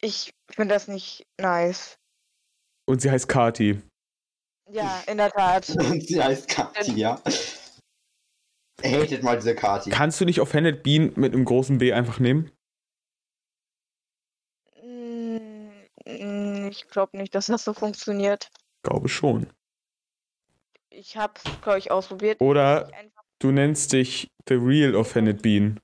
ich 0.00 0.34
finde 0.50 0.74
das 0.74 0.88
nicht 0.88 1.24
nice. 1.38 1.98
Und 2.86 3.00
sie 3.00 3.10
heißt 3.12 3.28
Kati. 3.28 3.80
Ja, 4.72 5.02
in 5.06 5.18
der 5.18 5.30
Tat. 5.30 5.68
Und 5.76 6.06
sie 6.06 6.22
heißt 6.22 6.48
Kati, 6.48 6.92
ja. 6.94 7.20
Hatet 8.82 9.22
mal 9.22 9.36
diese 9.36 9.54
Kati. 9.54 9.90
Kannst 9.90 10.20
du 10.20 10.24
nicht 10.24 10.40
Offended 10.40 10.82
Bean 10.82 11.12
mit 11.14 11.34
einem 11.34 11.44
großen 11.44 11.76
B 11.78 11.92
einfach 11.92 12.18
nehmen? 12.18 12.50
Mm, 14.82 16.68
Ich 16.70 16.88
glaube 16.88 17.18
nicht, 17.18 17.34
dass 17.34 17.46
das 17.46 17.64
so 17.64 17.74
funktioniert. 17.74 18.50
Glaube 18.82 19.08
schon. 19.08 19.46
Ich 20.88 21.16
hab's, 21.16 21.42
glaube 21.62 21.78
ich, 21.78 21.90
ausprobiert. 21.90 22.40
Oder 22.40 22.90
du 23.40 23.50
nennst 23.52 23.92
dich 23.92 24.30
The 24.48 24.54
Real 24.54 24.94
Offended 24.94 25.42
Bean. 25.42 25.80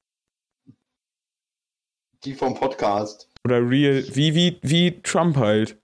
Die 2.24 2.34
vom 2.34 2.54
Podcast. 2.54 3.30
Oder 3.44 3.58
Real, 3.68 4.02
wie, 4.14 4.34
wie, 4.34 4.58
wie 4.62 5.00
Trump 5.02 5.36
halt. 5.36 5.78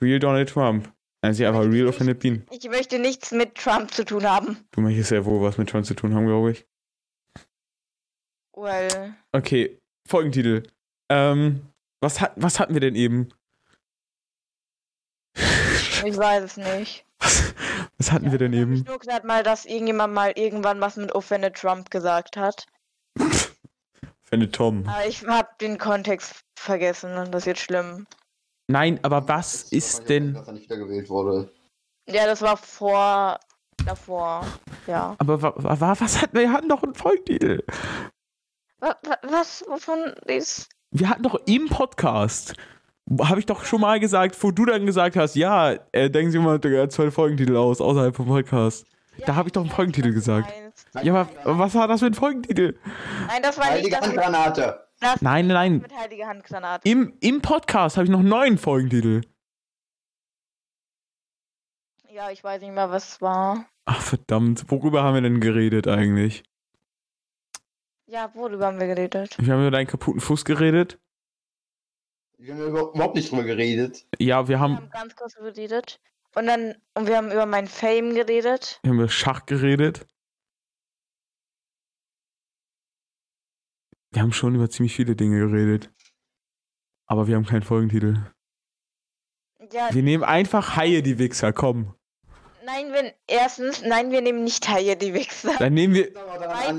Real 0.00 0.20
Donald 0.20 0.48
Trump. 0.50 0.92
Nennt 1.22 1.36
sich 1.36 1.46
einfach 1.46 1.60
Real 1.64 1.86
Offended 1.88 2.18
Bean. 2.18 2.44
Ich 2.50 2.68
möchte 2.68 2.98
nichts 2.98 3.30
mit 3.30 3.54
Trump 3.54 3.92
zu 3.92 4.04
tun 4.04 4.28
haben. 4.28 4.56
Du 4.72 4.80
möchtest 4.80 5.12
ja 5.12 5.24
wohl 5.24 5.40
was 5.40 5.56
mit 5.56 5.68
Trump 5.68 5.86
zu 5.86 5.94
tun 5.94 6.14
haben, 6.14 6.26
glaube 6.26 6.50
ich. 6.52 6.66
Well, 8.54 9.14
Okay, 9.32 9.78
Folgentitel. 10.08 10.64
Ähm, 11.10 11.68
was, 12.00 12.20
hat, 12.20 12.32
was 12.36 12.58
hatten 12.58 12.74
wir 12.74 12.80
denn 12.80 12.96
eben? 12.96 13.28
ich 15.36 16.16
weiß 16.16 16.42
es 16.42 16.56
nicht. 16.56 17.06
Was, 17.20 17.54
was 17.98 18.10
hatten 18.12 18.32
wir 18.32 18.38
denn 18.38 18.52
Ich 18.52 18.58
eben? 18.60 18.82
nur 18.82 18.98
gerade 18.98 19.26
mal, 19.26 19.42
dass 19.44 19.64
irgendjemand 19.64 20.12
mal 20.12 20.32
irgendwann 20.36 20.80
was 20.80 20.96
mit 20.96 21.12
Offended 21.12 21.54
Trump 21.54 21.90
gesagt 21.90 22.36
hat. 22.36 22.66
Offended 24.26 24.52
Tom. 24.52 24.88
Aber 24.88 25.06
ich 25.06 25.24
habe 25.26 25.48
den 25.60 25.78
Kontext 25.78 26.42
vergessen 26.58 27.16
und 27.16 27.32
das 27.32 27.42
ist 27.42 27.46
jetzt 27.46 27.60
schlimm. 27.62 28.06
Nein, 28.68 29.00
aber 29.02 29.26
was 29.28 29.64
ist 29.72 30.08
denn. 30.08 30.34
Dass 30.34 30.46
er 30.46 30.52
nicht 30.54 30.64
wieder 30.64 30.76
gewählt 30.78 31.08
wurde. 31.10 31.50
Ja, 32.08 32.26
das 32.26 32.40
war 32.42 32.56
vor. 32.56 33.38
davor. 33.84 34.46
Ja. 34.86 35.14
Aber 35.18 35.40
wa, 35.42 35.52
wa, 35.56 35.80
wa- 35.80 35.96
was 35.98 36.20
hatten 36.22 36.34
wir? 36.34 36.42
Wir 36.42 36.52
hatten 36.52 36.68
doch 36.68 36.82
einen 36.82 36.94
Folgentitel. 36.94 37.64
Was? 38.80 38.96
was 39.22 39.64
wovon 39.68 40.12
ist. 40.26 40.68
Wir 40.90 41.08
hatten 41.08 41.22
doch 41.22 41.40
im 41.46 41.68
Podcast. 41.68 42.54
Habe 43.20 43.40
ich 43.40 43.46
doch 43.46 43.64
schon 43.64 43.80
mal 43.80 43.98
gesagt, 44.00 44.36
wo 44.42 44.50
du 44.52 44.64
dann 44.64 44.86
gesagt 44.86 45.16
hast, 45.16 45.34
ja, 45.34 45.74
äh, 45.92 46.08
denken 46.10 46.30
Sie 46.30 46.38
mal 46.38 46.58
der 46.58 46.88
zwei 46.88 47.10
Folgentitel 47.10 47.56
aus, 47.56 47.80
außerhalb 47.80 48.14
vom 48.14 48.26
Podcast. 48.26 48.86
Da 49.26 49.34
habe 49.34 49.48
ich 49.48 49.52
doch 49.52 49.62
einen 49.62 49.70
Folgentitel 49.70 50.12
gesagt. 50.12 50.52
Ja, 51.02 51.28
aber 51.44 51.58
was 51.58 51.74
war 51.74 51.88
das 51.88 52.00
für 52.00 52.06
ein 52.06 52.14
Folgentitel? 52.14 52.78
Nein, 53.28 53.42
das 53.42 53.58
war 53.58 53.64
nicht 53.64 53.72
Heilige 53.74 53.90
das. 53.96 54.06
mit- 54.08 54.16
Handgranate. 54.18 54.81
Das 55.02 55.20
Nein, 55.22 55.46
nein, 55.48 55.78
mit 55.78 55.94
Heilige 55.94 56.26
Handgranate. 56.26 56.88
im, 56.88 57.16
im 57.20 57.42
Podcast 57.42 57.96
habe 57.96 58.04
ich 58.04 58.10
noch 58.10 58.20
einen 58.20 58.28
neuen 58.28 58.58
Folgentitel. 58.58 59.22
Ja, 62.10 62.30
ich 62.30 62.42
weiß 62.44 62.60
nicht 62.62 62.72
mehr, 62.72 62.90
was 62.90 63.14
es 63.14 63.20
war. 63.22 63.66
Ach 63.84 64.00
verdammt, 64.00 64.70
worüber 64.70 65.02
haben 65.02 65.14
wir 65.14 65.22
denn 65.22 65.40
geredet 65.40 65.88
eigentlich? 65.88 66.44
Ja, 68.06 68.30
worüber 68.34 68.66
haben 68.66 68.78
wir 68.78 68.86
geredet? 68.86 69.36
Wir 69.38 69.52
haben 69.54 69.60
über 69.62 69.70
deinen 69.70 69.86
kaputten 69.86 70.20
Fuß 70.20 70.44
geredet. 70.44 70.98
Wir 72.36 72.54
haben 72.54 72.60
über- 72.66 72.92
überhaupt 72.92 73.14
nicht 73.16 73.30
drüber 73.30 73.44
geredet. 73.44 74.06
Ja, 74.18 74.42
wir 74.44 74.48
Wir 74.48 74.60
haben, 74.60 74.76
haben 74.76 74.90
ganz 74.90 75.16
kurz 75.16 75.34
geredet. 75.34 76.00
Und 76.34 76.46
dann. 76.46 76.74
Und 76.94 77.06
wir 77.06 77.16
haben 77.16 77.30
über 77.30 77.46
mein 77.46 77.66
Fame 77.66 78.14
geredet. 78.14 78.78
wir 78.82 78.90
haben 78.90 78.98
über 78.98 79.08
Schach 79.08 79.46
geredet. 79.46 80.06
Wir 84.12 84.22
haben 84.22 84.32
schon 84.32 84.54
über 84.54 84.68
ziemlich 84.70 84.94
viele 84.94 85.16
Dinge 85.16 85.38
geredet. 85.38 85.90
Aber 87.06 87.26
wir 87.26 87.36
haben 87.36 87.46
keinen 87.46 87.62
Folgentitel. 87.62 88.18
Ja, 89.72 89.88
Wir 89.92 90.02
nehmen 90.02 90.24
einfach 90.24 90.76
Haie, 90.76 91.02
die 91.02 91.18
Wichser, 91.18 91.52
komm. 91.52 91.94
nein, 92.64 92.92
wenn. 92.92 93.12
Erstens, 93.26 93.82
nein, 93.82 94.10
wir 94.10 94.20
nehmen 94.20 94.44
nicht 94.44 94.68
Haie, 94.68 94.96
die 94.96 95.14
Wichser. 95.14 95.54
Dann 95.58 95.74
nehmen 95.74 95.94
wir, 95.94 96.12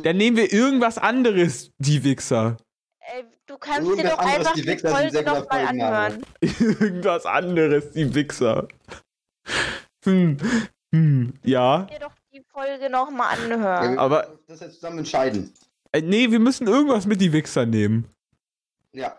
dann 0.04 0.17
nehmen 0.17 0.38
wir 0.38 0.52
irgendwas 0.52 0.98
anderes, 0.98 1.72
die 1.78 2.04
Wichser. 2.04 2.58
Ey, 3.00 3.24
du 3.48 3.58
kannst 3.58 3.88
dir 3.88 3.91
Irgendwas 3.96 4.12
doch 4.12 4.19
anderes, 4.19 4.38
einfach 4.38 4.54
die 4.54 4.65
Wichser 4.67 4.89
Folge 4.89 5.12
sehr 5.12 5.24
noch 5.24 5.34
mal 5.34 5.41
guter 5.41 5.69
anhören. 5.69 6.26
irgendwas 6.41 7.26
anderes, 7.26 7.91
die 7.91 8.13
Wichser. 8.15 8.67
Hm, 10.06 10.38
hm, 10.93 11.34
ja. 11.43 11.84
dir 11.84 12.00
doch 12.00 12.13
die 12.34 12.43
Folge 12.52 12.89
noch 12.89 13.10
mal 13.12 13.36
Ja, 13.38 13.43
anhören. 13.46 13.93
wir 13.96 14.00
Aber- 14.00 14.39
das 14.48 14.60
jetzt 14.60 14.76
zusammen 14.76 15.00
entscheiden. 15.00 15.54
Äh, 15.94 16.02
nee, 16.02 16.30
wir 16.32 16.40
müssen 16.40 16.68
irgendwas 16.68 17.06
mit 17.06 17.22
die 17.22 17.32
Wichser 17.32 17.66
nehmen. 17.66 18.08
Ja, 18.94 19.16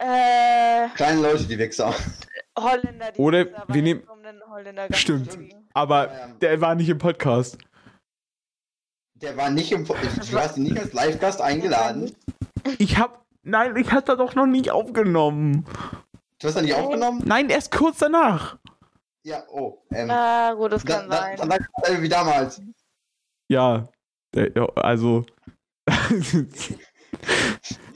Äh, 0.00 0.88
kleine 0.94 1.20
Leute, 1.22 1.44
die 1.44 1.58
Wichser. 1.58 1.92
Holländer, 2.58 3.12
die 3.12 3.20
Oder 3.20 3.46
Wichser, 3.46 3.64
wir 3.68 3.82
nehmen- 3.82 4.02
um 4.08 4.22
den 4.22 4.40
Holländer 4.48 4.88
ganz 4.88 4.98
Stimmt. 4.98 5.38
Aber 5.74 6.10
Ähm, 6.12 6.38
der 6.40 6.60
war 6.60 6.74
nicht 6.74 6.88
im 6.88 6.98
Podcast. 6.98 7.58
Der 9.14 9.36
war 9.36 9.50
nicht 9.50 9.72
im. 9.72 9.84
Po- 9.84 9.94
Du 10.30 10.38
hast 10.38 10.56
ihn 10.56 10.64
nicht 10.64 10.78
als 10.78 10.92
Live-Gast 10.92 11.40
eingeladen. 11.40 12.14
Ich 12.78 12.96
hab. 12.98 13.24
Nein, 13.42 13.74
ich 13.76 13.90
hatte 13.90 14.16
doch 14.16 14.34
noch 14.36 14.46
nicht 14.46 14.70
aufgenommen. 14.70 15.64
Du 16.38 16.46
hast 16.48 16.56
ihn 16.58 16.64
nicht 16.64 16.74
aufgenommen? 16.74 17.22
Nein, 17.24 17.48
erst 17.50 17.72
kurz 17.72 17.98
danach. 17.98 18.58
Ja, 19.24 19.42
oh. 19.50 19.78
Ähm, 19.92 20.10
Ah, 20.10 20.52
gut, 20.54 20.70
das 20.72 20.84
da, 20.84 20.98
kann 21.00 21.10
da, 21.10 21.16
sein. 21.16 21.36
dann 21.36 21.50
sag 21.50 21.68
dasselbe 21.76 22.02
wie 22.02 22.08
damals. 22.08 22.62
Ja. 23.48 23.88
Der, 24.34 24.52
ja, 24.54 24.66
also. 24.76 25.24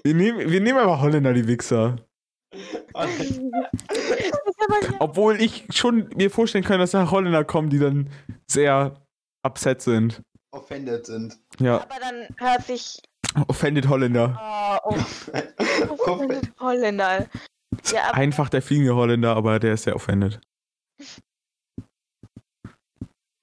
Wir, 0.05 0.15
nehmen, 0.15 0.51
wir 0.51 0.61
nehmen 0.61 0.79
aber 0.79 1.01
Holländer, 1.01 1.33
die 1.33 1.47
Wichser. 1.47 1.97
Obwohl 4.99 5.41
ich 5.41 5.67
schon 5.71 6.09
mir 6.17 6.31
vorstellen 6.31 6.65
kann, 6.65 6.79
dass 6.81 6.91
da 6.93 7.11
Holländer 7.11 7.45
kommen, 7.45 7.71
die 7.71 7.79
dann 7.79 8.11
sehr 8.51 9.03
upset 9.47 9.83
sind. 9.83 10.23
Offended 10.55 11.07
sind. 11.07 11.39
Ja, 11.59 11.81
aber 11.81 11.97
dann 12.01 12.27
hört 12.37 12.65
sich. 12.67 13.01
offended 13.49 13.89
Holländer. 13.89 14.81
Oh, 14.85 14.95
oh, 14.95 14.97
Offended. 16.13 16.53
Holländer. 16.61 17.27
Ja, 17.91 18.11
Einfach 18.13 18.51
der 18.51 18.61
fliegende 18.61 18.95
Holländer, 18.95 19.35
aber 19.35 19.59
der 19.59 19.75
ist 19.75 19.85
sehr 19.85 19.97
offended. 19.97 20.41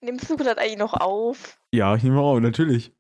nimmst 0.01 0.29
du 0.29 0.35
das 0.35 0.57
eigentlich 0.57 0.77
noch 0.77 0.93
auf? 0.93 1.59
Ja, 1.73 1.95
ich 1.95 2.03
nehme 2.03 2.19
auch, 2.19 2.39
natürlich. 2.39 2.93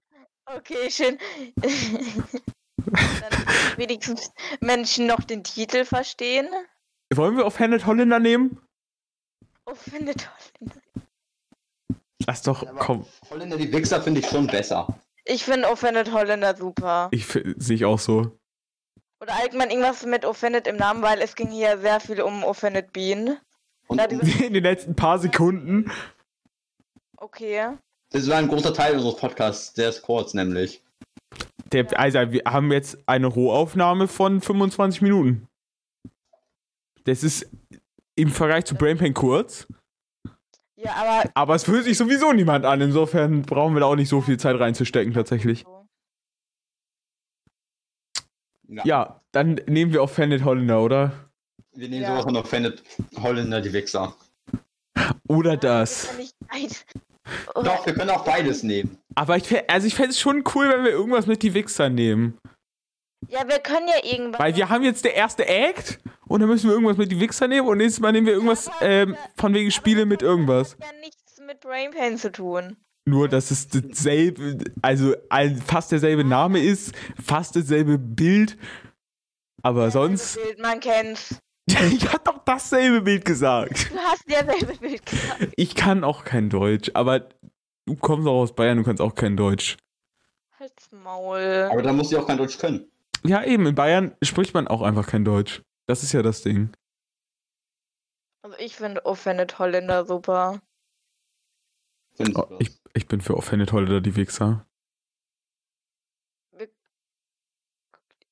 Okay, 0.55 0.89
schön. 0.89 1.17
Dann 1.55 1.65
wenigstens 3.77 4.31
Menschen 4.61 5.07
noch 5.07 5.23
den 5.23 5.43
Titel 5.43 5.85
verstehen. 5.85 6.47
Wollen 7.13 7.37
wir 7.37 7.45
offended 7.45 7.85
Holländer 7.85 8.19
nehmen? 8.19 8.59
Findet 9.73 10.27
Holländer. 10.27 10.81
Lass 12.25 12.41
doch, 12.41 12.67
Aber 12.67 12.79
komm. 12.79 13.05
Holländer, 13.29 13.57
die 13.57 13.71
Wichser 13.71 14.01
finde 14.01 14.21
ich 14.21 14.27
schon 14.27 14.47
besser. 14.47 14.99
Ich 15.25 15.45
finde 15.45 15.69
Offended 15.69 16.11
Holländer 16.11 16.55
super. 16.55 17.09
Ich 17.11 17.27
sehe 17.27 17.75
ich 17.75 17.85
auch 17.85 17.99
so. 17.99 18.31
Oder 19.21 19.35
allgemein 19.35 19.69
irgendwas 19.69 20.05
mit 20.05 20.25
Offended 20.25 20.65
im 20.65 20.77
Namen, 20.77 21.01
weil 21.01 21.21
es 21.21 21.35
ging 21.35 21.51
hier 21.51 21.77
sehr 21.79 21.99
viel 21.99 22.21
um 22.21 22.43
Offended 22.43 22.93
Bean. 22.93 23.37
Und 23.87 23.99
In 24.11 24.53
den 24.53 24.63
letzten 24.63 24.95
paar 24.95 25.19
Sekunden. 25.19 25.91
Okay. 27.17 27.77
Das 28.11 28.27
war 28.29 28.37
ein 28.37 28.47
großer 28.47 28.73
Teil 28.73 28.95
unseres 28.95 29.17
Podcasts. 29.17 29.73
Der 29.73 29.89
ist 29.89 30.01
kurz, 30.01 30.33
nämlich. 30.33 30.81
Der, 31.71 31.87
also, 31.99 32.31
wir 32.31 32.41
haben 32.45 32.71
jetzt 32.71 32.97
eine 33.05 33.27
Rohaufnahme 33.27 34.07
von 34.07 34.41
25 34.41 35.01
Minuten. 35.01 35.47
Das 37.03 37.23
ist 37.23 37.47
im 38.15 38.29
Vergleich 38.31 38.65
zu 38.65 38.75
Brainpain 38.75 39.13
kurz, 39.13 39.67
Ja, 40.75 40.93
aber. 40.95 41.29
aber 41.33 41.55
es 41.55 41.63
fühlt 41.63 41.85
sich 41.85 41.97
sowieso 41.97 42.33
niemand 42.33 42.65
an. 42.65 42.81
Insofern 42.81 43.43
brauchen 43.43 43.73
wir 43.75 43.79
da 43.81 43.85
auch 43.85 43.95
nicht 43.95 44.09
so 44.09 44.21
viel 44.21 44.37
Zeit 44.37 44.59
reinzustecken, 44.59 45.13
tatsächlich. 45.13 45.65
Ja, 48.67 49.21
dann 49.31 49.55
nehmen 49.67 49.93
wir 49.93 50.03
Offended 50.03 50.43
Holländer, 50.43 50.81
oder? 50.81 51.11
Wir 51.73 51.89
nehmen 51.89 52.03
Ja. 52.03 52.09
sowas 52.11 52.23
von 52.25 52.35
Offended 52.37 52.83
Holländer, 53.17 53.61
die 53.61 53.73
Wichser. 53.73 54.15
Oder 55.27 55.57
das. 55.57 56.09
Ja. 57.55 57.61
Doch, 57.63 57.85
wir 57.85 57.93
können 57.93 58.09
auch 58.09 58.23
beides 58.23 58.63
nehmen. 58.63 58.97
Aber 59.15 59.37
ich, 59.37 59.43
fä- 59.43 59.63
also 59.67 59.87
ich 59.87 59.95
fände 59.95 60.11
es 60.11 60.19
schon 60.19 60.43
cool, 60.55 60.69
wenn 60.69 60.83
wir 60.83 60.91
irgendwas 60.91 61.27
mit 61.27 61.41
die 61.43 61.53
Wichser 61.53 61.89
nehmen. 61.89 62.37
Ja, 63.27 63.47
wir 63.47 63.59
können 63.59 63.87
ja 63.87 64.03
irgendwas. 64.11 64.39
Weil 64.39 64.55
wir 64.55 64.69
haben 64.69 64.83
jetzt 64.83 65.03
der 65.03 65.13
erste 65.15 65.45
Act 65.45 65.99
und 66.27 66.39
dann 66.39 66.49
müssen 66.49 66.67
wir 66.67 66.73
irgendwas 66.73 66.97
mit 66.97 67.11
die 67.11 67.19
Wichser 67.19 67.47
nehmen 67.47 67.67
und 67.67 67.77
nächstes 67.77 67.99
Mal 67.99 68.11
nehmen 68.13 68.27
wir 68.27 68.33
irgendwas 68.33 68.69
ähm, 68.81 69.15
von 69.35 69.53
wegen 69.53 69.71
Spiele 69.71 70.05
mit 70.05 70.21
irgendwas. 70.21 70.77
Das 70.77 70.87
hat 70.87 70.95
ja 70.95 70.99
nichts 71.01 71.39
mit 71.45 71.59
Brain 71.59 71.91
Pain 71.91 72.17
zu 72.17 72.31
tun. 72.31 72.77
Nur, 73.05 73.27
dass 73.27 73.49
es 73.51 73.67
dasselbe, 73.67 74.57
also 74.81 75.15
ein, 75.29 75.57
fast 75.61 75.91
derselbe 75.91 76.23
Name 76.23 76.59
ist, 76.61 76.93
fast 77.23 77.55
dasselbe 77.55 77.97
Bild, 77.97 78.55
aber 79.63 79.89
sonst. 79.91 80.35
Bild, 80.41 80.59
man 80.59 80.79
kennt's. 80.79 81.39
ich 81.91 82.11
hab 82.11 82.23
doch 82.25 82.39
dasselbe 82.45 83.01
Bild 83.01 83.25
gesagt. 83.25 83.91
Du 83.91 83.97
hast 83.97 84.29
ja 84.29 84.43
selbe 84.45 84.77
Bild 84.77 85.05
gesagt. 85.05 85.53
Ich 85.55 85.75
kann 85.75 86.03
auch 86.03 86.23
kein 86.23 86.49
Deutsch, 86.49 86.91
aber 86.93 87.29
du 87.85 87.95
kommst 87.95 88.27
auch 88.27 88.41
aus 88.41 88.55
Bayern, 88.55 88.77
du 88.77 88.83
kannst 88.83 89.01
auch 89.01 89.15
kein 89.15 89.37
Deutsch. 89.37 89.77
Halt's 90.59 90.91
Maul. 90.91 91.69
Aber 91.71 91.81
da 91.81 91.93
muss 91.93 92.11
ich 92.11 92.17
auch 92.17 92.27
kein 92.27 92.37
Deutsch 92.37 92.57
können. 92.57 92.91
Ja, 93.23 93.43
eben, 93.43 93.65
in 93.65 93.75
Bayern 93.75 94.15
spricht 94.23 94.53
man 94.53 94.67
auch 94.67 94.81
einfach 94.81 95.07
kein 95.07 95.25
Deutsch. 95.25 95.61
Das 95.85 96.03
ist 96.03 96.13
ja 96.13 96.21
das 96.21 96.41
Ding. 96.41 96.71
Also 98.41 98.57
ich 98.59 98.75
finde 98.75 99.05
Offended 99.05 99.59
Holländer 99.59 100.05
super. 100.05 100.61
Oh, 102.35 102.45
ich, 102.59 102.77
ich 102.93 103.07
bin 103.07 103.21
für 103.21 103.37
Offended 103.37 103.71
Holländer, 103.71 104.01
die 104.01 104.15
Wichser. 104.15 104.65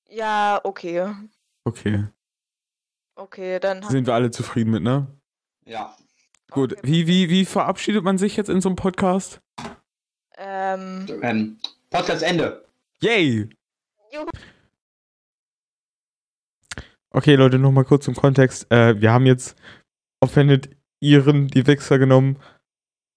Ja, 0.10 0.62
okay. 0.63 1.13
Okay. 1.65 2.08
Okay, 3.17 3.60
dann 3.60 3.82
Sind 3.84 4.06
wir 4.06 4.13
alle 4.13 4.30
zufrieden 4.32 4.71
mit, 4.71 4.84
ne? 4.84 5.08
Ja. 5.65 5.95
Gut, 6.51 6.73
Okay. 6.73 6.82
wie, 6.84 7.08
wie, 7.08 7.30
wie 7.30 7.45
verabschiedet 7.45 8.03
man 8.03 8.17
sich 8.17 8.38
jetzt 8.38 8.49
in 8.49 8.62
so 8.62 8.69
einem 8.69 8.75
Podcast? 8.75 9.41
Ähm, 10.38 11.08
Ähm, 11.21 11.60
Podcast 11.89 12.21
Ende. 12.23 12.63
Yay! 13.01 13.49
Juhu. 14.13 14.27
Okay, 17.12 17.36
Leute, 17.36 17.58
nochmal 17.58 17.86
kurz 17.86 18.06
zum 18.06 18.15
Kontext. 18.15 18.71
Äh, 18.71 19.01
wir 19.01 19.12
haben 19.12 19.25
jetzt 19.25 19.58
Offended 20.21 20.75
Iren, 20.99 21.47
die 21.47 21.65
Wichser, 21.65 21.97
genommen, 21.97 22.39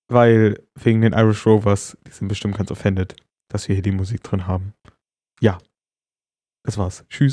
weil 0.08 0.66
wegen 0.74 1.02
den 1.02 1.12
Irish 1.12 1.44
Rovers, 1.46 1.96
die 2.06 2.10
sind 2.10 2.28
bestimmt 2.28 2.56
ganz 2.56 2.70
offended, 2.70 3.16
dass 3.48 3.68
wir 3.68 3.74
hier 3.74 3.82
die 3.82 3.92
Musik 3.92 4.22
drin 4.22 4.46
haben. 4.46 4.72
Ja. 5.40 5.58
Das 6.64 6.78
war's. 6.78 7.04
Tschüss. 7.08 7.28